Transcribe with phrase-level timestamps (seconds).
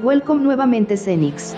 [0.00, 1.54] Welcome nuevamente Cenix.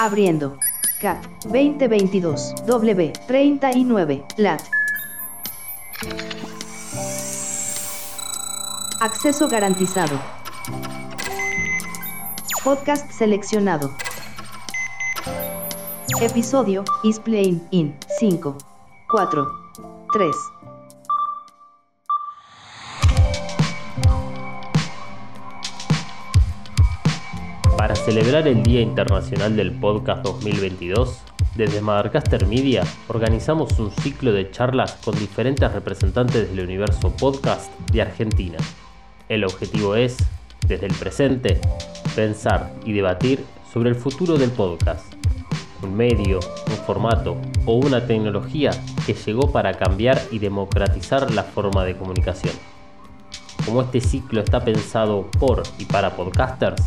[0.00, 0.58] Abriendo.
[1.00, 4.62] CAT 2022 W 39 LAT.
[9.00, 10.18] Acceso garantizado.
[12.64, 13.92] Podcast seleccionado.
[16.20, 18.56] Episodio is playing in 5,
[19.08, 19.46] 4,
[20.12, 20.55] 3.
[28.06, 31.22] Celebrar el Día Internacional del Podcast 2022,
[31.56, 38.02] desde Madarcaster Media organizamos un ciclo de charlas con diferentes representantes del universo podcast de
[38.02, 38.58] Argentina.
[39.28, 40.18] El objetivo es,
[40.68, 41.60] desde el presente,
[42.14, 45.12] pensar y debatir sobre el futuro del podcast.
[45.82, 48.70] Un medio, un formato o una tecnología
[49.04, 52.54] que llegó para cambiar y democratizar la forma de comunicación.
[53.64, 56.84] Como este ciclo está pensado por y para podcasters,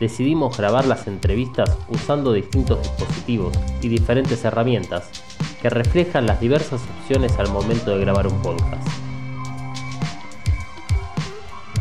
[0.00, 5.10] decidimos grabar las entrevistas usando distintos dispositivos y diferentes herramientas
[5.60, 8.86] que reflejan las diversas opciones al momento de grabar un podcast.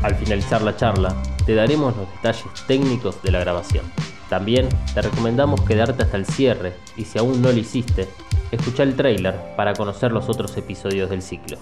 [0.04, 3.86] Al finalizar la charla, te daremos los detalles técnicos de la grabación.
[4.30, 8.08] También te recomendamos quedarte hasta el cierre y si aún no lo hiciste,
[8.52, 11.58] escucha el trailer para conocer los otros episodios del ciclo.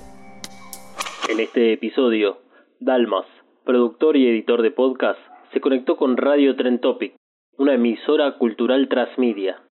[1.29, 2.39] En este episodio,
[2.79, 3.25] Dalmas,
[3.63, 5.19] productor y editor de podcast,
[5.53, 7.15] se conectó con Radio Tren Topic,
[7.57, 9.61] una emisora cultural transmedia.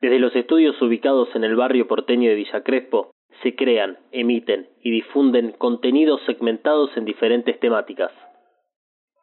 [0.00, 4.90] Desde los estudios ubicados en el barrio porteño de Villa Crespo, se crean, emiten y
[4.90, 8.12] difunden contenidos segmentados en diferentes temáticas.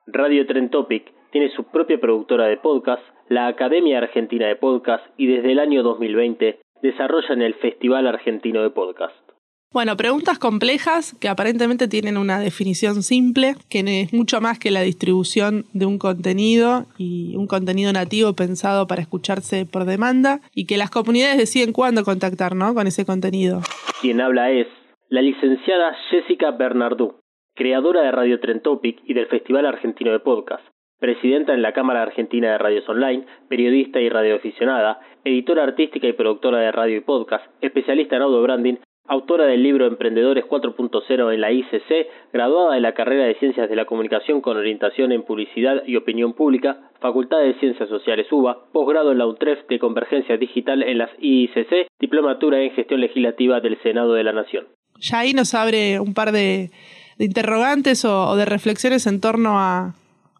[0.07, 5.27] Radio Tren Topic tiene su propia productora de podcast, la Academia Argentina de Podcast y
[5.27, 9.30] desde el año 2020 desarrollan el Festival Argentino de Podcast.
[9.73, 14.81] Bueno, preguntas complejas que aparentemente tienen una definición simple, que es mucho más que la
[14.81, 20.75] distribución de un contenido y un contenido nativo pensado para escucharse por demanda y que
[20.75, 22.73] las comunidades deciden cuándo contactar ¿no?
[22.73, 23.61] con ese contenido.
[24.01, 24.67] Quien habla es
[25.07, 27.15] la licenciada Jessica Bernardú,
[27.55, 30.65] creadora de Radio Trentopic y del Festival Argentino de Podcast,
[30.99, 36.59] presidenta en la Cámara Argentina de Radios Online, periodista y radioaficionada, editora artística y productora
[36.59, 38.75] de radio y podcast, especialista en audio branding,
[39.07, 43.75] autora del libro Emprendedores 4.0 en la ICC, graduada de la carrera de Ciencias de
[43.75, 49.11] la Comunicación con orientación en Publicidad y Opinión Pública, Facultad de Ciencias Sociales UBA, posgrado
[49.11, 54.13] en la UTREF de Convergencia Digital en las IICC, diplomatura en Gestión Legislativa del Senado
[54.13, 54.67] de la Nación.
[54.99, 56.69] Ya ahí nos abre un par de,
[57.17, 59.95] interrogantes o de reflexiones en torno a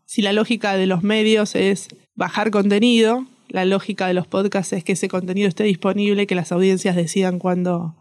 [0.06, 4.84] si la lógica de los medios es bajar contenido, la lógica de los podcasts es
[4.84, 7.96] que ese contenido esté disponible, que las audiencias decidan cuándo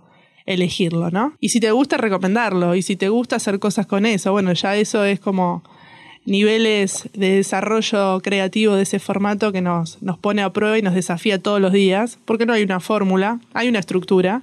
[0.47, 1.35] elegirlo, ¿no?
[1.41, 2.75] Y si te gusta, recomendarlo.
[2.75, 5.63] Y si te gusta hacer cosas con eso, bueno, ya eso es como
[6.25, 10.95] niveles de desarrollo creativo de ese formato que nos, nos pone a prueba y nos
[10.95, 14.43] desafía todos los días, porque no hay una fórmula, hay una estructura,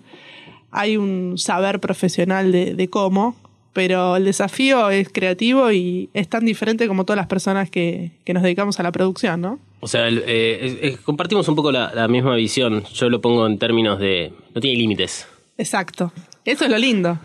[0.72, 3.36] hay un saber profesional de, cómo,
[3.74, 8.44] pero el desafío es creativo y es tan diferente como todas las personas que, nos
[8.44, 9.59] dedicamos a la producción, ¿no?
[9.80, 12.84] O sea, eh, compartimos un poco la misma visión.
[12.94, 14.34] Yo lo pongo en términos de...
[14.56, 15.28] no tiene límites.
[15.57, 16.12] Exacto.
[16.45, 17.19] Eso es lo lindo.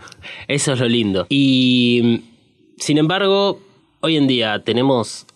[0.48, 1.26] Eso es lo lindo.
[1.28, 2.22] Y
[2.78, 3.60] sin embargo,
[4.00, 5.26] hoy en día tenemos,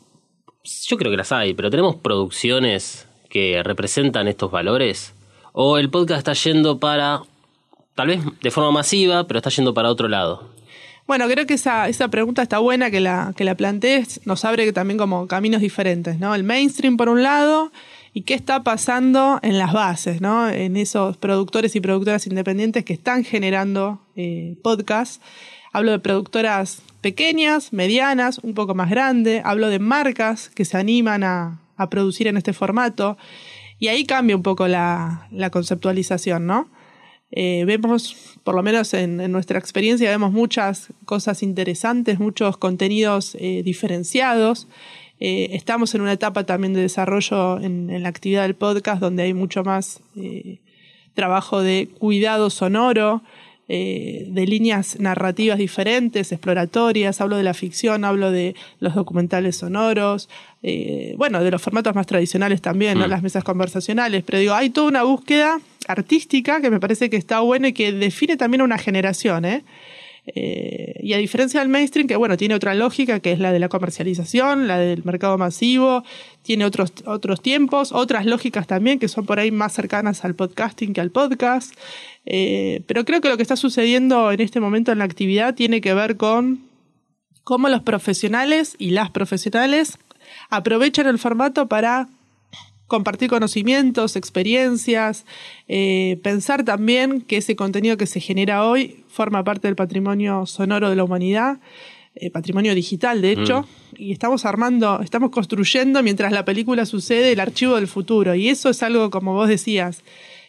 [0.86, 5.14] yo creo que las hay, pero tenemos producciones que representan estos valores.
[5.52, 7.22] O el podcast está yendo para,
[7.94, 10.50] tal vez de forma masiva, pero está yendo para otro lado.
[11.06, 14.26] Bueno, creo que esa, esa pregunta está buena que la, que la plantees.
[14.26, 16.34] Nos abre también como caminos diferentes, ¿no?
[16.34, 17.70] El mainstream por un lado
[18.16, 20.48] y qué está pasando en las bases, ¿no?
[20.48, 25.20] en esos productores y productoras independientes que están generando eh, podcasts.
[25.70, 31.24] Hablo de productoras pequeñas, medianas, un poco más grandes, hablo de marcas que se animan
[31.24, 31.60] a,
[31.90, 33.18] producir en este formato
[33.78, 36.70] y ahí cambia un poco la, conceptualización, ¿no?
[37.32, 43.60] Eh, vemos, por lo menos en, nuestra experiencia, vemos muchas cosas interesantes, muchos contenidos eh,
[43.62, 44.68] diferenciados
[45.18, 49.34] eh, estamos en una etapa también de desarrollo en, la actividad del podcast donde hay
[49.34, 50.58] mucho más eh,
[51.14, 53.22] trabajo de cuidado sonoro,
[53.68, 60.28] eh, de líneas narrativas diferentes, exploratorias, hablo de la ficción, hablo de los documentales sonoros,
[61.16, 63.02] bueno, de los formatos más tradicionales también, mm.
[63.02, 67.40] las mesas conversacionales, pero digo, hay toda una búsqueda artística que me parece que está
[67.40, 69.62] buena y que define también una generación, ¿eh?
[70.34, 73.60] Eh, y a diferencia del mainstream, que bueno, tiene otra lógica, que es la de
[73.60, 76.02] la comercialización, la del mercado masivo,
[76.42, 80.92] tiene otros, otros tiempos, otras lógicas también que son por ahí más cercanas al podcasting
[80.92, 81.74] que al podcast.
[82.24, 85.80] Eh, pero creo que lo que está sucediendo en este momento en la actividad tiene
[85.80, 86.60] que ver con
[87.44, 89.98] cómo los profesionales y las profesionales
[90.50, 92.08] aprovechan el formato para
[92.86, 95.24] compartir conocimientos, experiencias,
[95.68, 100.88] eh, pensar también que ese contenido que se genera hoy forma parte del patrimonio sonoro
[100.88, 101.58] de la humanidad,
[102.14, 103.66] eh, patrimonio digital de hecho, mm.
[103.98, 108.70] y estamos armando, estamos construyendo mientras la película sucede el archivo del futuro, y eso
[108.70, 110.02] es algo, como vos decías,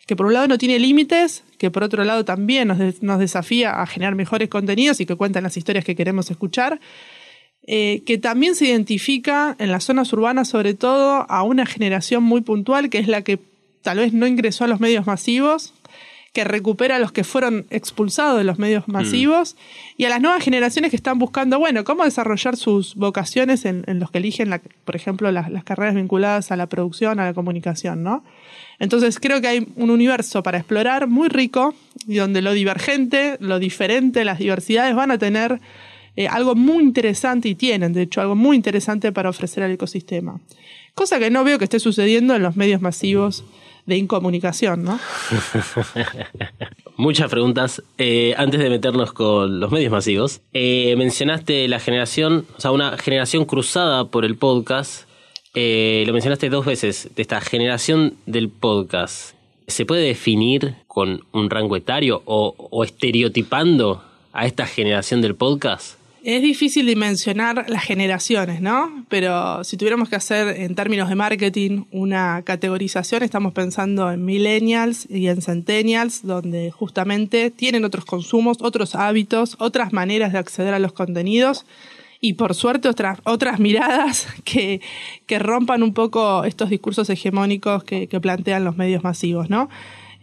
[0.06, 3.82] que por un lado no tiene límites, que por otro lado también nos, nos desafía
[3.82, 6.80] a generar mejores contenidos y que cuentan las historias que queremos escuchar,
[7.68, 12.42] eh, que también se identifica en las zonas urbanas sobre todo a una generación muy
[12.42, 13.40] puntual que es la que
[13.82, 15.74] tal vez no ingresó a los medios masivos,
[16.34, 18.92] que recupera a los que fueron expulsados de los medios mm.
[18.92, 19.56] masivos
[19.98, 24.12] y a las nuevas generaciones que están buscando, bueno, cómo desarrollar sus vocaciones en, los
[24.12, 28.24] que eligen, por ejemplo, las, las, carreras vinculadas a la producción, a la comunicación, ¿no?
[28.78, 31.74] Entonces creo que hay un universo para explorar muy rico
[32.08, 35.60] y donde lo divergente, lo diferente, las diversidades van a tener
[36.18, 40.42] eh, algo muy interesante y tienen, de hecho, algo muy interesante para ofrecer al ecosistema.
[40.96, 43.44] Cosa que no veo que esté sucediendo en los medios masivos
[43.86, 45.00] de incomunicación, ¿no?
[46.98, 47.84] Muchas preguntas.
[48.00, 52.98] Eh, antes de meternos con los medios masivos, eh, mencionaste la generación, o sea, una
[52.98, 55.08] generación cruzada por el podcast.
[55.54, 59.36] lo mencionaste dos veces, de esta generación del podcast.
[59.68, 64.04] ¿Se puede definir con un rango etario o, o estereotipando
[64.34, 66.07] a esta generación del podcast?
[66.28, 69.06] Es difícil dimensionar las generaciones, ¿no?
[69.08, 75.10] Pero si tuviéramos que hacer en términos de marketing una categorización, estamos pensando en millennials
[75.10, 80.80] y en centennials, donde justamente tienen otros consumos, otros hábitos, otras maneras de acceder a
[80.80, 81.66] los contenidos
[82.20, 84.82] y por suerte otras, otras miradas que,
[85.28, 89.70] que rompan un poco estos discursos hegemónicos que, plantean los medios masivos, ¿no?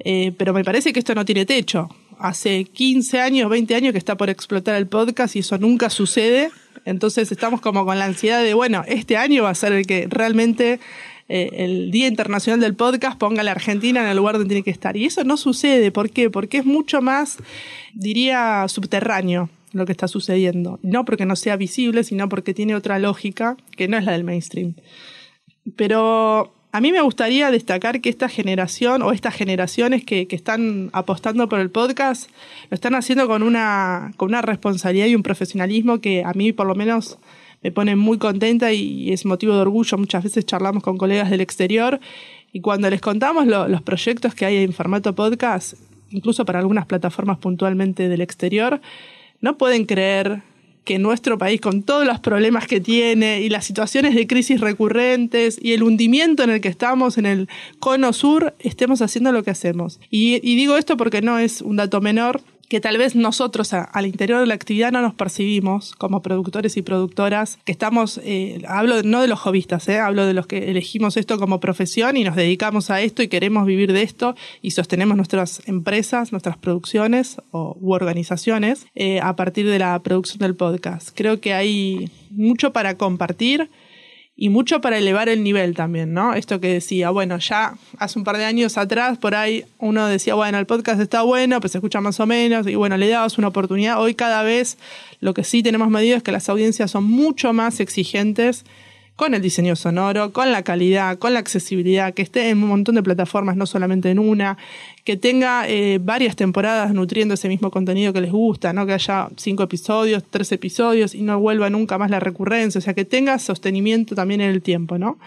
[0.00, 1.88] Eh, pero me parece que esto no tiene techo
[2.18, 6.50] hace 15 años, 20 años que está por explotar el podcast y eso nunca sucede.
[6.84, 10.06] Entonces estamos como con la ansiedad de, bueno, este año va a ser el que
[10.08, 10.80] realmente
[11.28, 14.62] eh, el Día Internacional del Podcast ponga a la Argentina en el lugar donde tiene
[14.62, 14.96] que estar.
[14.96, 15.90] Y eso no sucede.
[15.90, 16.30] ¿Por qué?
[16.30, 17.38] Porque es mucho más,
[17.94, 20.78] diría, subterráneo lo que está sucediendo.
[20.82, 24.24] No porque no sea visible, sino porque tiene otra lógica que no es la del
[24.24, 24.74] mainstream.
[25.76, 31.48] Pero a mí me gustaría destacar que esta generación o estas generaciones que, están apostando
[31.48, 32.28] por el podcast
[32.68, 36.66] lo están haciendo con una, con una responsabilidad y un profesionalismo que a mí por
[36.66, 37.16] lo menos
[37.62, 39.96] me pone muy contenta y es motivo de orgullo.
[39.98, 42.00] Muchas veces charlamos con colegas del exterior
[42.52, 45.74] y cuando les contamos los proyectos que hay en formato podcast,
[46.10, 48.80] incluso para algunas plataformas puntualmente del exterior,
[49.40, 50.42] no pueden creer
[50.84, 55.58] que nuestro país, con todos los problemas que tiene y las situaciones de crisis recurrentes
[55.60, 57.48] y el hundimiento en el que estamos en el
[57.80, 59.98] cono sur, estemos haciendo lo que hacemos.
[60.10, 64.06] Y, y digo esto porque no es un dato menor que tal vez nosotros al
[64.06, 69.02] interior de la actividad no nos percibimos como productores y productoras, que estamos, eh, hablo
[69.02, 72.36] no de los hobbyistas, eh, hablo de los que elegimos esto como profesión y nos
[72.36, 77.76] dedicamos a esto y queremos vivir de esto y sostenemos nuestras empresas, nuestras producciones o,
[77.80, 81.10] u organizaciones eh, a partir de la producción del podcast.
[81.14, 83.70] Creo que hay mucho para compartir
[84.36, 86.34] y mucho para elevar el nivel también, ¿no?
[86.34, 90.34] Esto que decía, bueno, ya hace un par de años atrás, por ahí uno decía,
[90.34, 93.38] bueno, el podcast está bueno, pues se escucha más o menos, y bueno, le dabas
[93.38, 94.00] una oportunidad.
[94.00, 94.76] Hoy cada vez
[95.20, 98.64] lo que sí tenemos medido es que las audiencias son mucho más exigentes
[99.16, 102.96] con el diseño sonoro, con la calidad, con la accesibilidad, que esté en un montón
[102.96, 104.58] de plataformas, no solamente en una,
[105.04, 108.86] que tenga eh, varias temporadas nutriendo ese mismo contenido que les gusta, ¿no?
[108.86, 112.94] que haya cinco episodios, tres episodios y no vuelva nunca más la recurrencia, o sea,
[112.94, 114.98] que tenga sostenimiento también en el tiempo.
[114.98, 115.18] ¿no?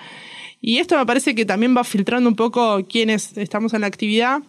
[0.61, 4.41] Y esto me parece que también va filtrando un poco quienes estamos en la actividad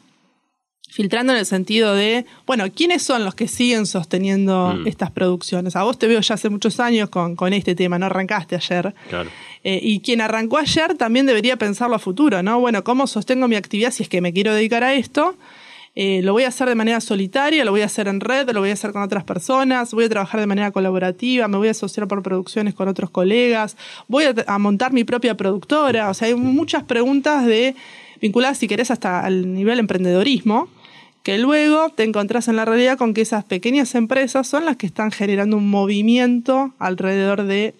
[0.88, 4.86] filtrando en el sentido de, bueno, ¿quiénes son los que siguen sosteniendo mm.
[4.86, 5.76] estas producciones?
[5.76, 8.94] A vos te veo ya hace muchos años con, con este tema, no arrancaste ayer.
[9.08, 9.30] Claro.
[9.64, 12.60] Eh, y quien arrancó ayer también debería pensarlo a futuro, ¿no?
[12.60, 15.36] Bueno, ¿cómo sostengo mi actividad si es que me quiero dedicar a esto?
[15.94, 18.60] Eh, lo voy a hacer de manera solitaria, lo voy a hacer en red, lo
[18.60, 21.72] voy a hacer con otras personas, voy a trabajar de manera colaborativa, me voy a
[21.72, 23.76] asociar por producciones con otros colegas,
[24.06, 26.08] voy a, a montar mi propia productora.
[26.08, 27.74] O sea, hay muchas preguntas de
[28.20, 30.68] vinculadas, si querés, hasta al nivel emprendedorismo,
[31.28, 34.86] que luego te encontrás en la realidad con que esas pequeñas empresas son las que
[34.86, 37.74] están generando un movimiento alrededor de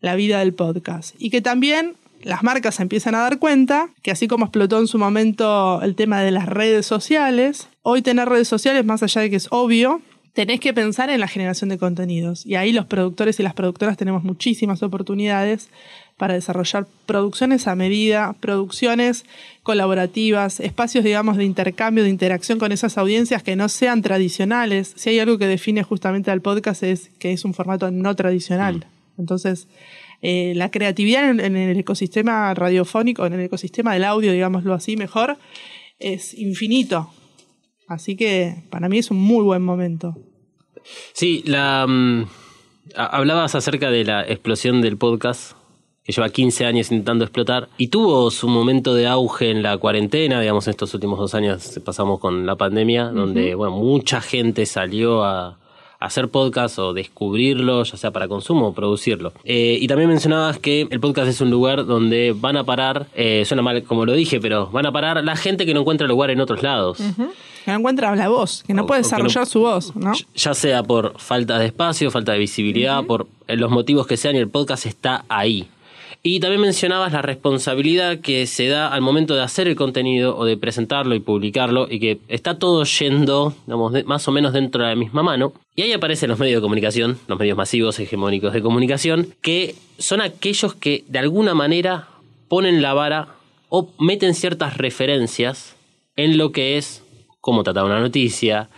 [0.00, 1.14] la vida del podcast.
[1.18, 4.96] Y que también las marcas empiezan a dar cuenta que así como explotó en su
[4.96, 9.36] momento el tema de las redes sociales, hoy tener redes sociales, más allá de que
[9.36, 10.00] es obvio,
[10.32, 12.46] tenés que pensar en la generación de contenidos.
[12.46, 15.68] Y ahí los productores y las productoras tenemos muchísimas oportunidades
[16.16, 19.24] para desarrollar producciones a medida, producciones
[19.62, 24.94] colaborativas, espacios, digamos, de intercambio, de interacción con esas audiencias que no sean tradicionales.
[24.96, 28.76] Si hay algo que define justamente al podcast es que es un formato no tradicional.
[28.76, 29.20] Mm.
[29.20, 29.68] Entonces,
[30.22, 34.96] eh, la creatividad en, en, el ecosistema radiofónico, en el ecosistema del audio, digámoslo así,
[34.96, 35.36] mejor,
[35.98, 37.10] es infinito.
[37.88, 40.16] Así que para mí es un muy buen momento.
[41.12, 42.26] Sí, la mm,
[42.94, 45.56] hablabas acerca de la explosión del podcast
[46.06, 50.40] que lleva 15 años intentando explotar y tuvo su momento de auge en la cuarentena,
[50.40, 55.58] digamos, estos últimos dos años pasamos con la pandemia, donde bueno, mucha gente salió a,
[55.98, 59.32] hacer podcast o descubrirlo, ya sea para consumo o producirlo.
[59.44, 63.44] Eh, y también mencionabas que el podcast es un lugar donde van a parar, eh,
[63.46, 66.30] suena mal como lo dije, pero van a parar la gente que no encuentra lugar
[66.30, 66.98] en otros lados.
[67.64, 70.12] Que no encuentra la voz, que no puede desarrollar su voz, ¿no?
[70.34, 74.38] Ya sea por falta de espacio, falta de visibilidad, por los motivos que sean, y
[74.38, 75.66] el podcast está ahí.
[76.28, 80.44] Y también mencionabas la responsabilidad que se da al momento de hacer el contenido o
[80.44, 84.88] de presentarlo y publicarlo y que está todo yendo, digamos, más o menos dentro de
[84.88, 85.52] la misma mano.
[85.76, 90.20] Y ahí aparecen los medios de comunicación, los medios masivos hegemónicos de comunicación, que son
[90.20, 92.08] aquellos que de alguna manera
[92.48, 93.28] ponen la vara
[93.68, 95.76] o meten ciertas referencias
[96.16, 97.04] en lo que es
[97.40, 98.68] cómo tratar una noticia,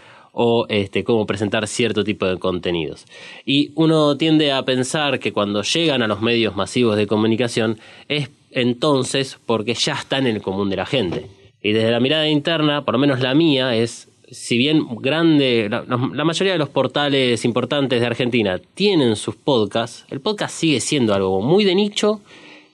[0.40, 3.06] o este, cómo presentar cierto tipo de contenidos.
[3.44, 8.30] Y uno tiende a pensar que cuando llegan a los medios masivos de comunicación es
[8.52, 11.26] entonces porque ya está en el común de la gente.
[11.60, 15.82] Y desde la mirada interna, por lo menos la mía, es, si bien grande, la,
[15.88, 21.14] la mayoría de los portales importantes de Argentina tienen sus podcasts, el podcast sigue siendo
[21.14, 22.20] algo muy de nicho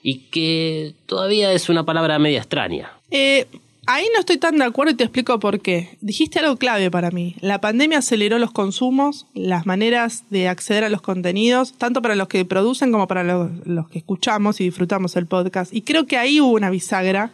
[0.03, 2.91] y que todavía es una palabra media extraña.
[3.09, 3.47] Eh,
[3.87, 5.97] Ahí no estoy tan de acuerdo y te explico por qué.
[6.01, 7.35] Dijiste algo clave para mí.
[7.41, 12.27] La pandemia aceleró los consumos, las maneras de acceder a los contenidos, tanto para los
[12.27, 15.73] que producen como para los, los que escuchamos y disfrutamos el podcast.
[15.73, 17.31] Y creo que ahí hubo una bisagra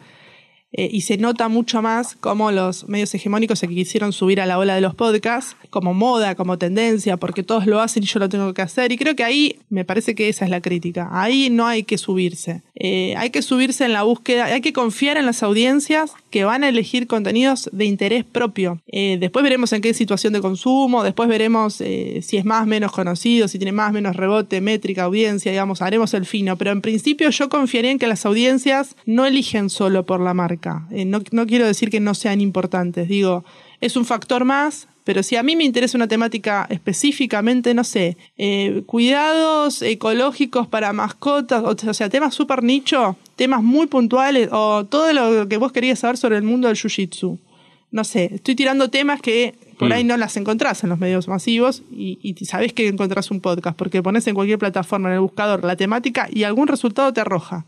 [0.74, 4.58] eh, y se nota mucho más cómo los medios hegemónicos se quisieron subir a la
[4.58, 8.30] ola de los podcasts como moda, como tendencia, porque todos lo hacen y yo lo
[8.30, 8.90] tengo que hacer.
[8.90, 11.10] Y creo que ahí me parece que esa es la crítica.
[11.12, 12.62] Ahí no hay que subirse.
[12.74, 16.64] Eh, hay que subirse en la búsqueda, hay que confiar en las audiencias que van
[16.64, 18.80] a elegir contenidos de interés propio.
[18.88, 23.46] Eh, después veremos en qué situación de consumo, después veremos si es más, menos conocido,
[23.46, 26.56] si tiene más, menos rebote, métrica, audiencia, digamos, haremos el fino.
[26.56, 30.72] Pero en principio yo confiaría en que las audiencias no eligen solo por la marca
[30.90, 33.44] eh, no, quiero decir que no sean importantes, digo,
[33.80, 38.16] es un factor más, pero si a mí me interesa una temática específicamente, no sé,
[38.38, 45.12] eh, cuidados ecológicos para mascotas, o, sea, temas súper nicho, temas muy puntuales, o todo
[45.12, 47.38] lo que vos querías saber sobre el mundo del jiu-jitsu.
[47.90, 49.92] No sé, estoy tirando temas que por mm.
[49.92, 53.76] ahí no las encontrás en los medios masivos y, y sabés que encontrás un podcast,
[53.76, 57.66] porque pones en cualquier plataforma en el buscador la temática y algún resultado te arroja.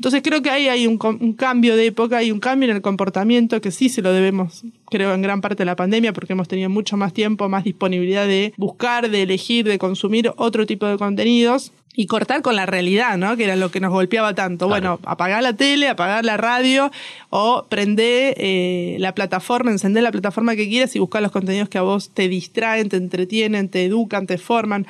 [0.00, 0.96] Entonces creo que ahí hay un,
[1.34, 5.12] cambio de época, hay un cambio en el comportamiento que sí se lo debemos, creo,
[5.12, 8.54] en gran parte de la pandemia, porque hemos tenido mucho más tiempo, más disponibilidad de
[8.56, 13.36] buscar, de elegir, de consumir otro tipo de contenidos y cortar con la realidad, ¿no?
[13.36, 14.68] Que era lo que nos golpeaba tanto.
[14.68, 16.90] Bueno, apagar la tele, apagar la radio
[17.28, 21.76] o prender eh, la plataforma, encender la plataforma que quieras y buscar los contenidos que
[21.76, 24.86] a vos te distraen, te entretienen, te educan, te forman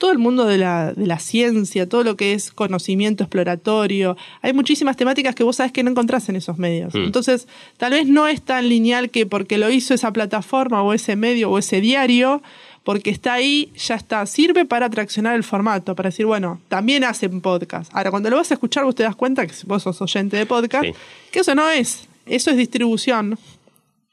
[0.00, 4.16] todo el mundo de la, de la, ciencia, todo lo que es conocimiento exploratorio.
[4.40, 6.94] Hay muchísimas temáticas que vos sabés que no encontrás en esos medios.
[6.94, 7.04] Mm.
[7.04, 11.16] Entonces, tal vez no es tan lineal que porque lo hizo esa plataforma o ese
[11.16, 12.42] medio o ese diario,
[12.82, 14.24] porque está ahí, ya está.
[14.24, 17.94] Sirve para traccionar el formato, para decir, bueno, también hacen podcast.
[17.94, 20.46] Ahora, cuando lo vas a escuchar, vos te das cuenta que vos sos oyente de
[20.46, 20.86] podcast,
[21.30, 22.08] que eso no es.
[22.24, 23.38] Eso es distribución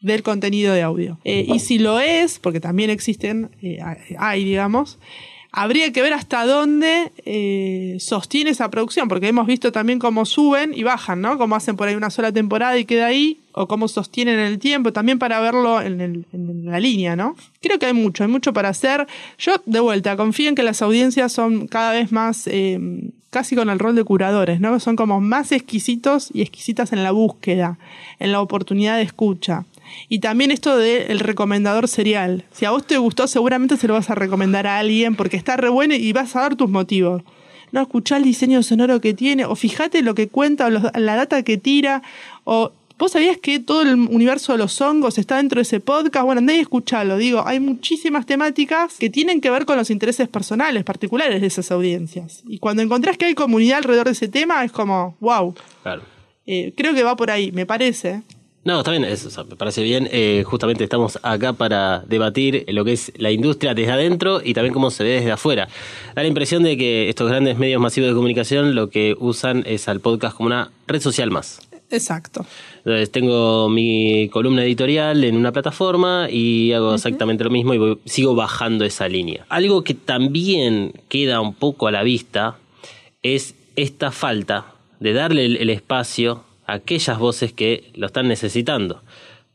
[0.01, 1.17] del contenido de audio.
[1.23, 3.79] Eh, y si lo es, porque también existen, eh,
[4.19, 4.99] hay, digamos,
[5.57, 10.71] habría que ver hasta dónde eh, sostiene esa producción, porque hemos visto también cómo suben
[10.71, 11.39] y bajan, ¿no?
[11.39, 14.93] Cómo hacen por ahí una sola temporada y queda ahí, o cómo sostienen el tiempo,
[14.93, 16.27] también para verlo en,
[16.63, 17.35] la línea, ¿no?
[17.59, 19.07] Creo que hay mucho, hay mucho para hacer.
[19.39, 23.71] Yo, de vuelta, confío en que las audiencias son cada vez más, eh, casi con
[23.71, 24.79] el rol de curadores, ¿no?
[24.79, 27.79] Son como más exquisitos y exquisitas en la búsqueda,
[28.19, 29.65] en la oportunidad de escucha.
[30.09, 32.45] Y también esto del recomendador serial.
[32.51, 35.57] Si a vos te gustó, seguramente se lo vas a recomendar a alguien porque está
[35.57, 37.23] re bueno y vas a dar tus motivos.
[37.71, 41.43] No, escuchá el diseño sonoro que tiene, o fíjate lo que cuenta, o la data
[41.43, 42.01] que tira,
[42.45, 46.25] o ¿Vos sabías que todo el universo de los hongos está dentro de ese podcast?
[46.25, 47.17] Bueno, andá y escuchalo.
[47.17, 51.69] Digo, hay muchísimas temáticas que tienen que ver con los intereses personales, particulares de esas
[51.69, 52.41] audiencias.
[52.47, 55.53] Y cuando encontrás que hay comunidad alrededor de ese tema, es como, wow.
[55.83, 56.01] Claro.
[56.47, 58.23] Eh, creo que va por ahí, me parece.
[58.63, 60.09] No, está bien, eso, me parece bien.
[60.11, 64.73] Eh, justamente estamos acá para debatir lo que es la industria desde adentro y también
[64.73, 65.69] cómo se ve desde afuera.
[66.13, 69.87] Da la impresión de que estos grandes medios masivos de comunicación lo que usan es
[69.87, 71.61] al podcast como una red social más.
[71.89, 72.45] Exacto.
[72.79, 78.35] Entonces tengo mi columna editorial en una plataforma y hago exactamente lo mismo y sigo
[78.35, 79.45] bajando esa línea.
[79.47, 82.57] Algo que también queda un poco a la vista
[83.23, 89.01] es esta falta de darle el espacio aquellas voces que lo están necesitando.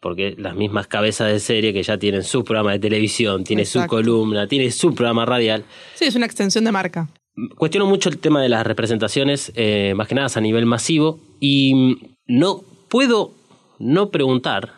[0.01, 3.87] Porque las mismas cabezas de serie que ya tienen su programa de televisión, tiene su
[3.87, 5.65] columna, tiene su programa radial.
[5.95, 7.09] Sí, es una extensión de marca.
[7.57, 11.99] Cuestiono mucho el tema de las representaciones, eh, más que nada a nivel masivo, y
[12.27, 13.33] no puedo
[13.79, 14.73] no preguntar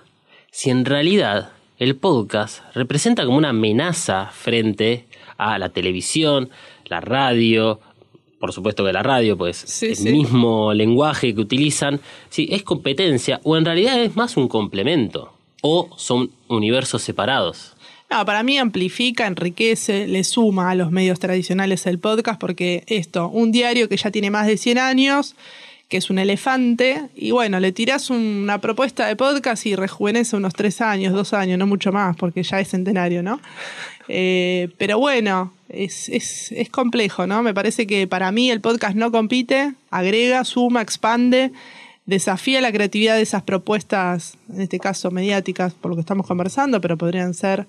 [0.51, 6.51] si en realidad el podcast representa como una amenaza frente a la televisión,
[6.85, 7.81] la radio,
[8.45, 11.99] por supuesto que la radio, pues el mismo lenguaje que utilizan,
[12.29, 15.33] sí, es competencia o en realidad es más un complemento
[15.63, 17.73] o son universos separados.
[18.11, 23.31] No, para mí amplifica, enriquece, le suma a los medios tradicionales el podcast porque esto,
[23.31, 25.37] un diario que ya tiene más de 100 años,
[25.89, 30.53] que es un elefante, y bueno, le tirás una propuesta de podcast y rejuvenece unos
[30.53, 33.41] 3 años, 2 años, no mucho más, porque ya es centenario, ¿no?
[34.09, 37.43] Eh, pero bueno, es, es, es complejo, ¿no?
[37.43, 41.53] Me parece que para mí el podcast no compite, agrega, suma, expande,
[42.07, 46.81] desafía la creatividad de esas propuestas, en este caso mediáticas, por lo que estamos conversando,
[46.81, 47.67] pero podrían ser...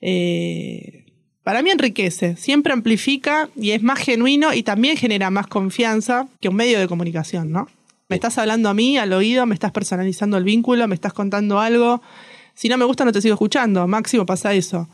[0.00, 1.04] Eh,
[1.42, 6.48] para mí enriquece, siempre amplifica y es más genuino y también genera más confianza que
[6.48, 7.68] un medio de comunicación, ¿no?
[8.08, 11.60] Me estás hablando a mí, al oído, me estás personalizando el vínculo, me estás contando
[11.60, 12.02] algo.
[12.54, 13.86] Si no me gusta, no te sigo escuchando.
[13.86, 14.88] Máximo pasa eso.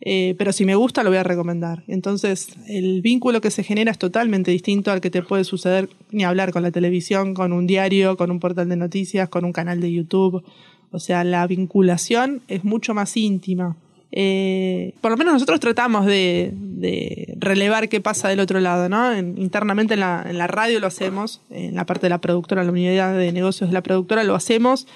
[0.00, 1.82] Eh, pero si me gusta lo voy a recomendar.
[1.88, 6.24] Entonces, el vínculo que se genera es totalmente distinto al que te puede suceder ni
[6.24, 9.80] hablar con la televisión, con un diario, con un portal de noticias, con un canal
[9.80, 10.44] de YouTube.
[10.90, 13.76] O sea, la vinculación es mucho más íntima.
[14.10, 16.54] Eh, por lo menos nosotros tratamos de,
[17.38, 19.16] relevar qué pasa del otro lado, ¿no?
[19.16, 22.70] internamente en la, en la radio lo hacemos, en la parte de la productora, la
[22.72, 24.86] unidad de negocios de la productora lo hacemos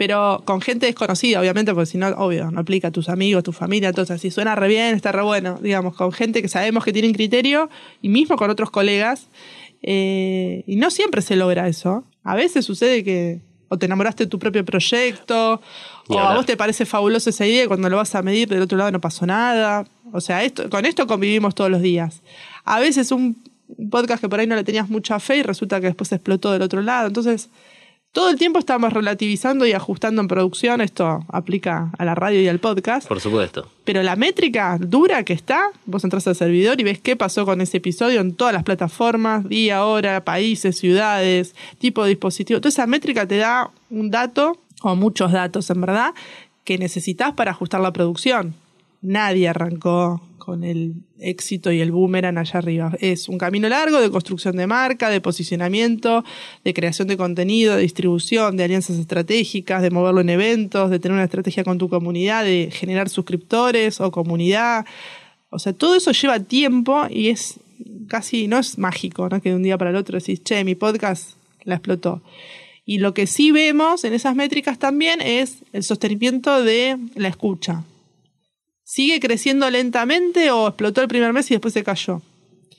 [0.00, 3.52] pero con gente desconocida, obviamente, porque si no, obvio, no aplica a tus amigos, tu
[3.52, 6.94] familia, todo Si suena re bien, está re bueno, digamos, con gente que sabemos que
[6.94, 7.68] tienen criterio
[8.00, 9.28] y mismo con otros colegas.
[9.82, 12.04] Eh, y no siempre se logra eso.
[12.24, 15.60] A veces sucede que o te enamoraste de tu propio proyecto,
[16.08, 18.62] o a vos te parece fabulosa esa idea y cuando lo vas a medir del
[18.62, 19.86] otro lado no pasó nada.
[20.14, 22.22] O sea, esto, con esto convivimos todos los días.
[22.64, 23.36] A veces un
[23.90, 26.62] podcast que por ahí no le tenías mucha fe y resulta que después explotó del
[26.62, 27.08] otro lado.
[27.08, 27.50] Entonces,
[28.12, 32.48] todo el tiempo estamos relativizando y ajustando en producción, esto aplica a la radio y
[32.48, 33.06] al podcast.
[33.06, 33.68] Por supuesto.
[33.84, 37.60] Pero la métrica dura que está, vos entras al servidor y ves qué pasó con
[37.60, 42.60] ese episodio en todas las plataformas, día, hora, países, ciudades, tipo de dispositivo.
[42.60, 46.12] Toda esa métrica te da un dato, o muchos datos en verdad,
[46.64, 48.54] que necesitas para ajustar la producción.
[49.02, 52.92] Nadie arrancó con el éxito y el boomerang allá arriba.
[52.98, 56.24] Es un camino largo de construcción de marca, de posicionamiento,
[56.64, 61.14] de creación de contenido, de distribución, de alianzas estratégicas, de moverlo en eventos, de tener
[61.14, 64.86] una estrategia con tu comunidad, de generar suscriptores o comunidad.
[65.50, 67.60] O sea, todo eso lleva tiempo y es
[68.08, 69.40] casi, no es mágico, ¿no?
[69.40, 72.22] Que de un día para el otro decís, che, mi podcast la explotó.
[72.84, 77.84] Y lo que sí vemos en esas métricas también es el sostenimiento de la escucha.
[78.90, 82.22] ¿Sigue creciendo lentamente o explotó el primer mes y después se cayó?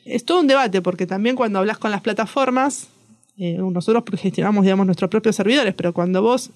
[0.03, 2.89] Es todo un debate porque también cuando hablas con las plataformas,
[3.37, 6.49] eh, nosotros gestionamos digamos, nuestros propios servidores, pero cuando vos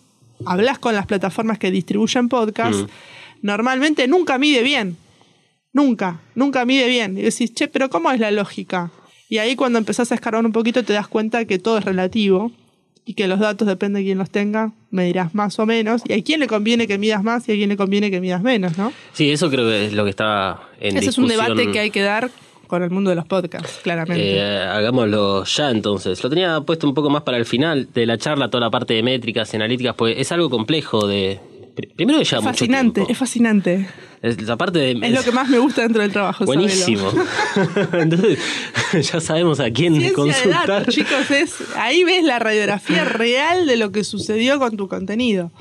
[0.46, 2.88] hablas con las plataformas que distribuyen podcast, mm.
[3.44, 4.98] normalmente nunca mide bien.
[5.72, 7.18] Nunca, nunca mide bien.
[7.18, 8.92] Y decís, che, pero ¿cómo es la lógica?
[9.30, 12.52] Y ahí cuando empezás a escarbar un poquito te das cuenta que todo es relativo
[13.06, 16.02] y que los datos, depende de quién los tenga, medirás más o menos.
[16.08, 18.42] Y a quién le conviene que midas más y a quién le conviene que midas
[18.42, 18.92] menos, ¿no?
[19.14, 21.92] Sí, eso creo que es lo que está en Ese es un debate que hay
[21.92, 22.32] que dar
[22.66, 24.38] con el mundo de los podcasts, claramente.
[24.38, 26.24] Eh, hagámoslo ya entonces.
[26.24, 28.96] Lo tenía puesto un poco más para el final de la charla, toda la parte
[28.96, 31.40] de métricas y analíticas, pues es algo complejo de...
[31.96, 33.88] Primero que ya es fascinante, es fascinante.
[34.22, 36.46] Es, de, es, lo que más me gusta dentro del trabajo.
[36.46, 37.12] Buenísimo.
[37.94, 38.40] Entonces,
[39.12, 40.88] ya sabemos a quién Ciencia consultar.
[40.88, 45.52] chicos, es, ahí ves la radiografía real de lo que sucedió con tu contenido.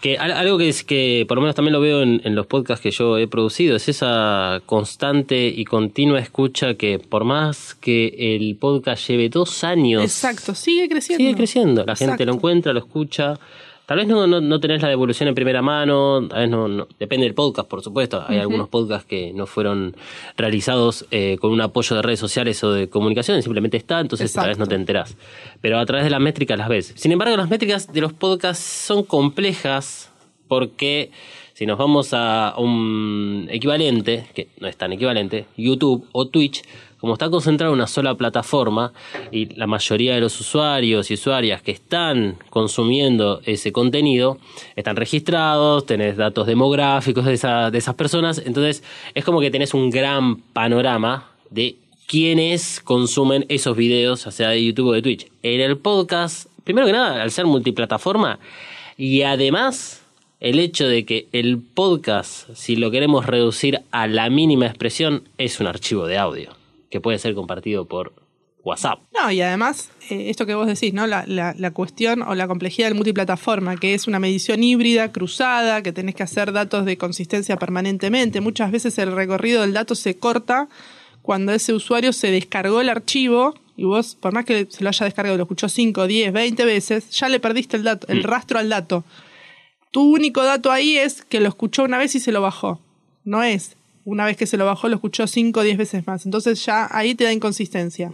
[0.00, 2.90] Que algo que es que por lo menos también lo veo en, los podcasts que
[2.90, 9.08] yo he producido, es esa constante y continua escucha que por más que el podcast
[9.08, 10.04] lleve dos años.
[10.04, 11.24] Exacto, sigue creciendo.
[11.24, 11.84] Sigue creciendo.
[11.86, 13.40] La gente lo encuentra, lo escucha
[13.86, 17.34] Tal vez no, no, tenés la devolución en primera mano, tal vez no, depende del
[17.34, 18.24] podcast, por supuesto.
[18.26, 19.94] Hay algunos podcasts que no fueron
[20.38, 24.48] realizados eh, con un apoyo de redes sociales o de comunicación, simplemente está, entonces tal
[24.48, 25.16] vez no te enterás.
[25.60, 26.94] Pero a través de las métricas las ves.
[26.96, 30.10] Sin embargo, las métricas de los podcasts son complejas
[30.48, 31.10] porque
[31.52, 36.62] si nos vamos a un equivalente, que no es tan equivalente, YouTube o Twitch,
[37.04, 38.94] como está concentrado en una sola plataforma
[39.30, 44.38] y la mayoría de los usuarios y usuarias que están consumiendo ese contenido
[44.74, 47.32] están registrados, tenés datos demográficos de,
[47.70, 48.82] de esas personas, entonces
[49.14, 54.88] es como que tenés un gran panorama de quiénes consumen esos videos, sea de YouTube
[54.88, 55.26] o de Twitch.
[55.42, 58.38] En el podcast, primero que nada, al ser multiplataforma
[58.96, 60.00] y además
[60.40, 65.60] el hecho de que el podcast, si lo queremos reducir a la mínima expresión, es
[65.60, 66.63] un archivo de audio
[66.94, 68.12] que puede ser compartido por
[68.62, 69.00] WhatsApp.
[69.12, 71.08] No, y además, eh, esto que vos decís, ¿no?
[71.08, 75.90] La, la, cuestión o la complejidad del multiplataforma, que es una medición híbrida, cruzada, que
[75.90, 78.40] tenés que hacer datos de consistencia permanentemente.
[78.40, 80.68] Muchas veces el recorrido del dato se corta
[81.20, 85.04] cuando ese usuario se descargó el archivo y vos, por más que se lo haya
[85.04, 88.22] descargado, lo escuchó 5, 10, 20 veces, ya le perdiste el, dato, el mm.
[88.22, 89.02] rastro al dato.
[89.90, 92.78] Tu único dato ahí es que lo escuchó una vez y se lo bajó.
[93.24, 96.24] No es una vez que se lo bajó, lo escuchó 5 o 10 veces más.
[96.24, 98.12] Entonces ya ahí te da inconsistencia.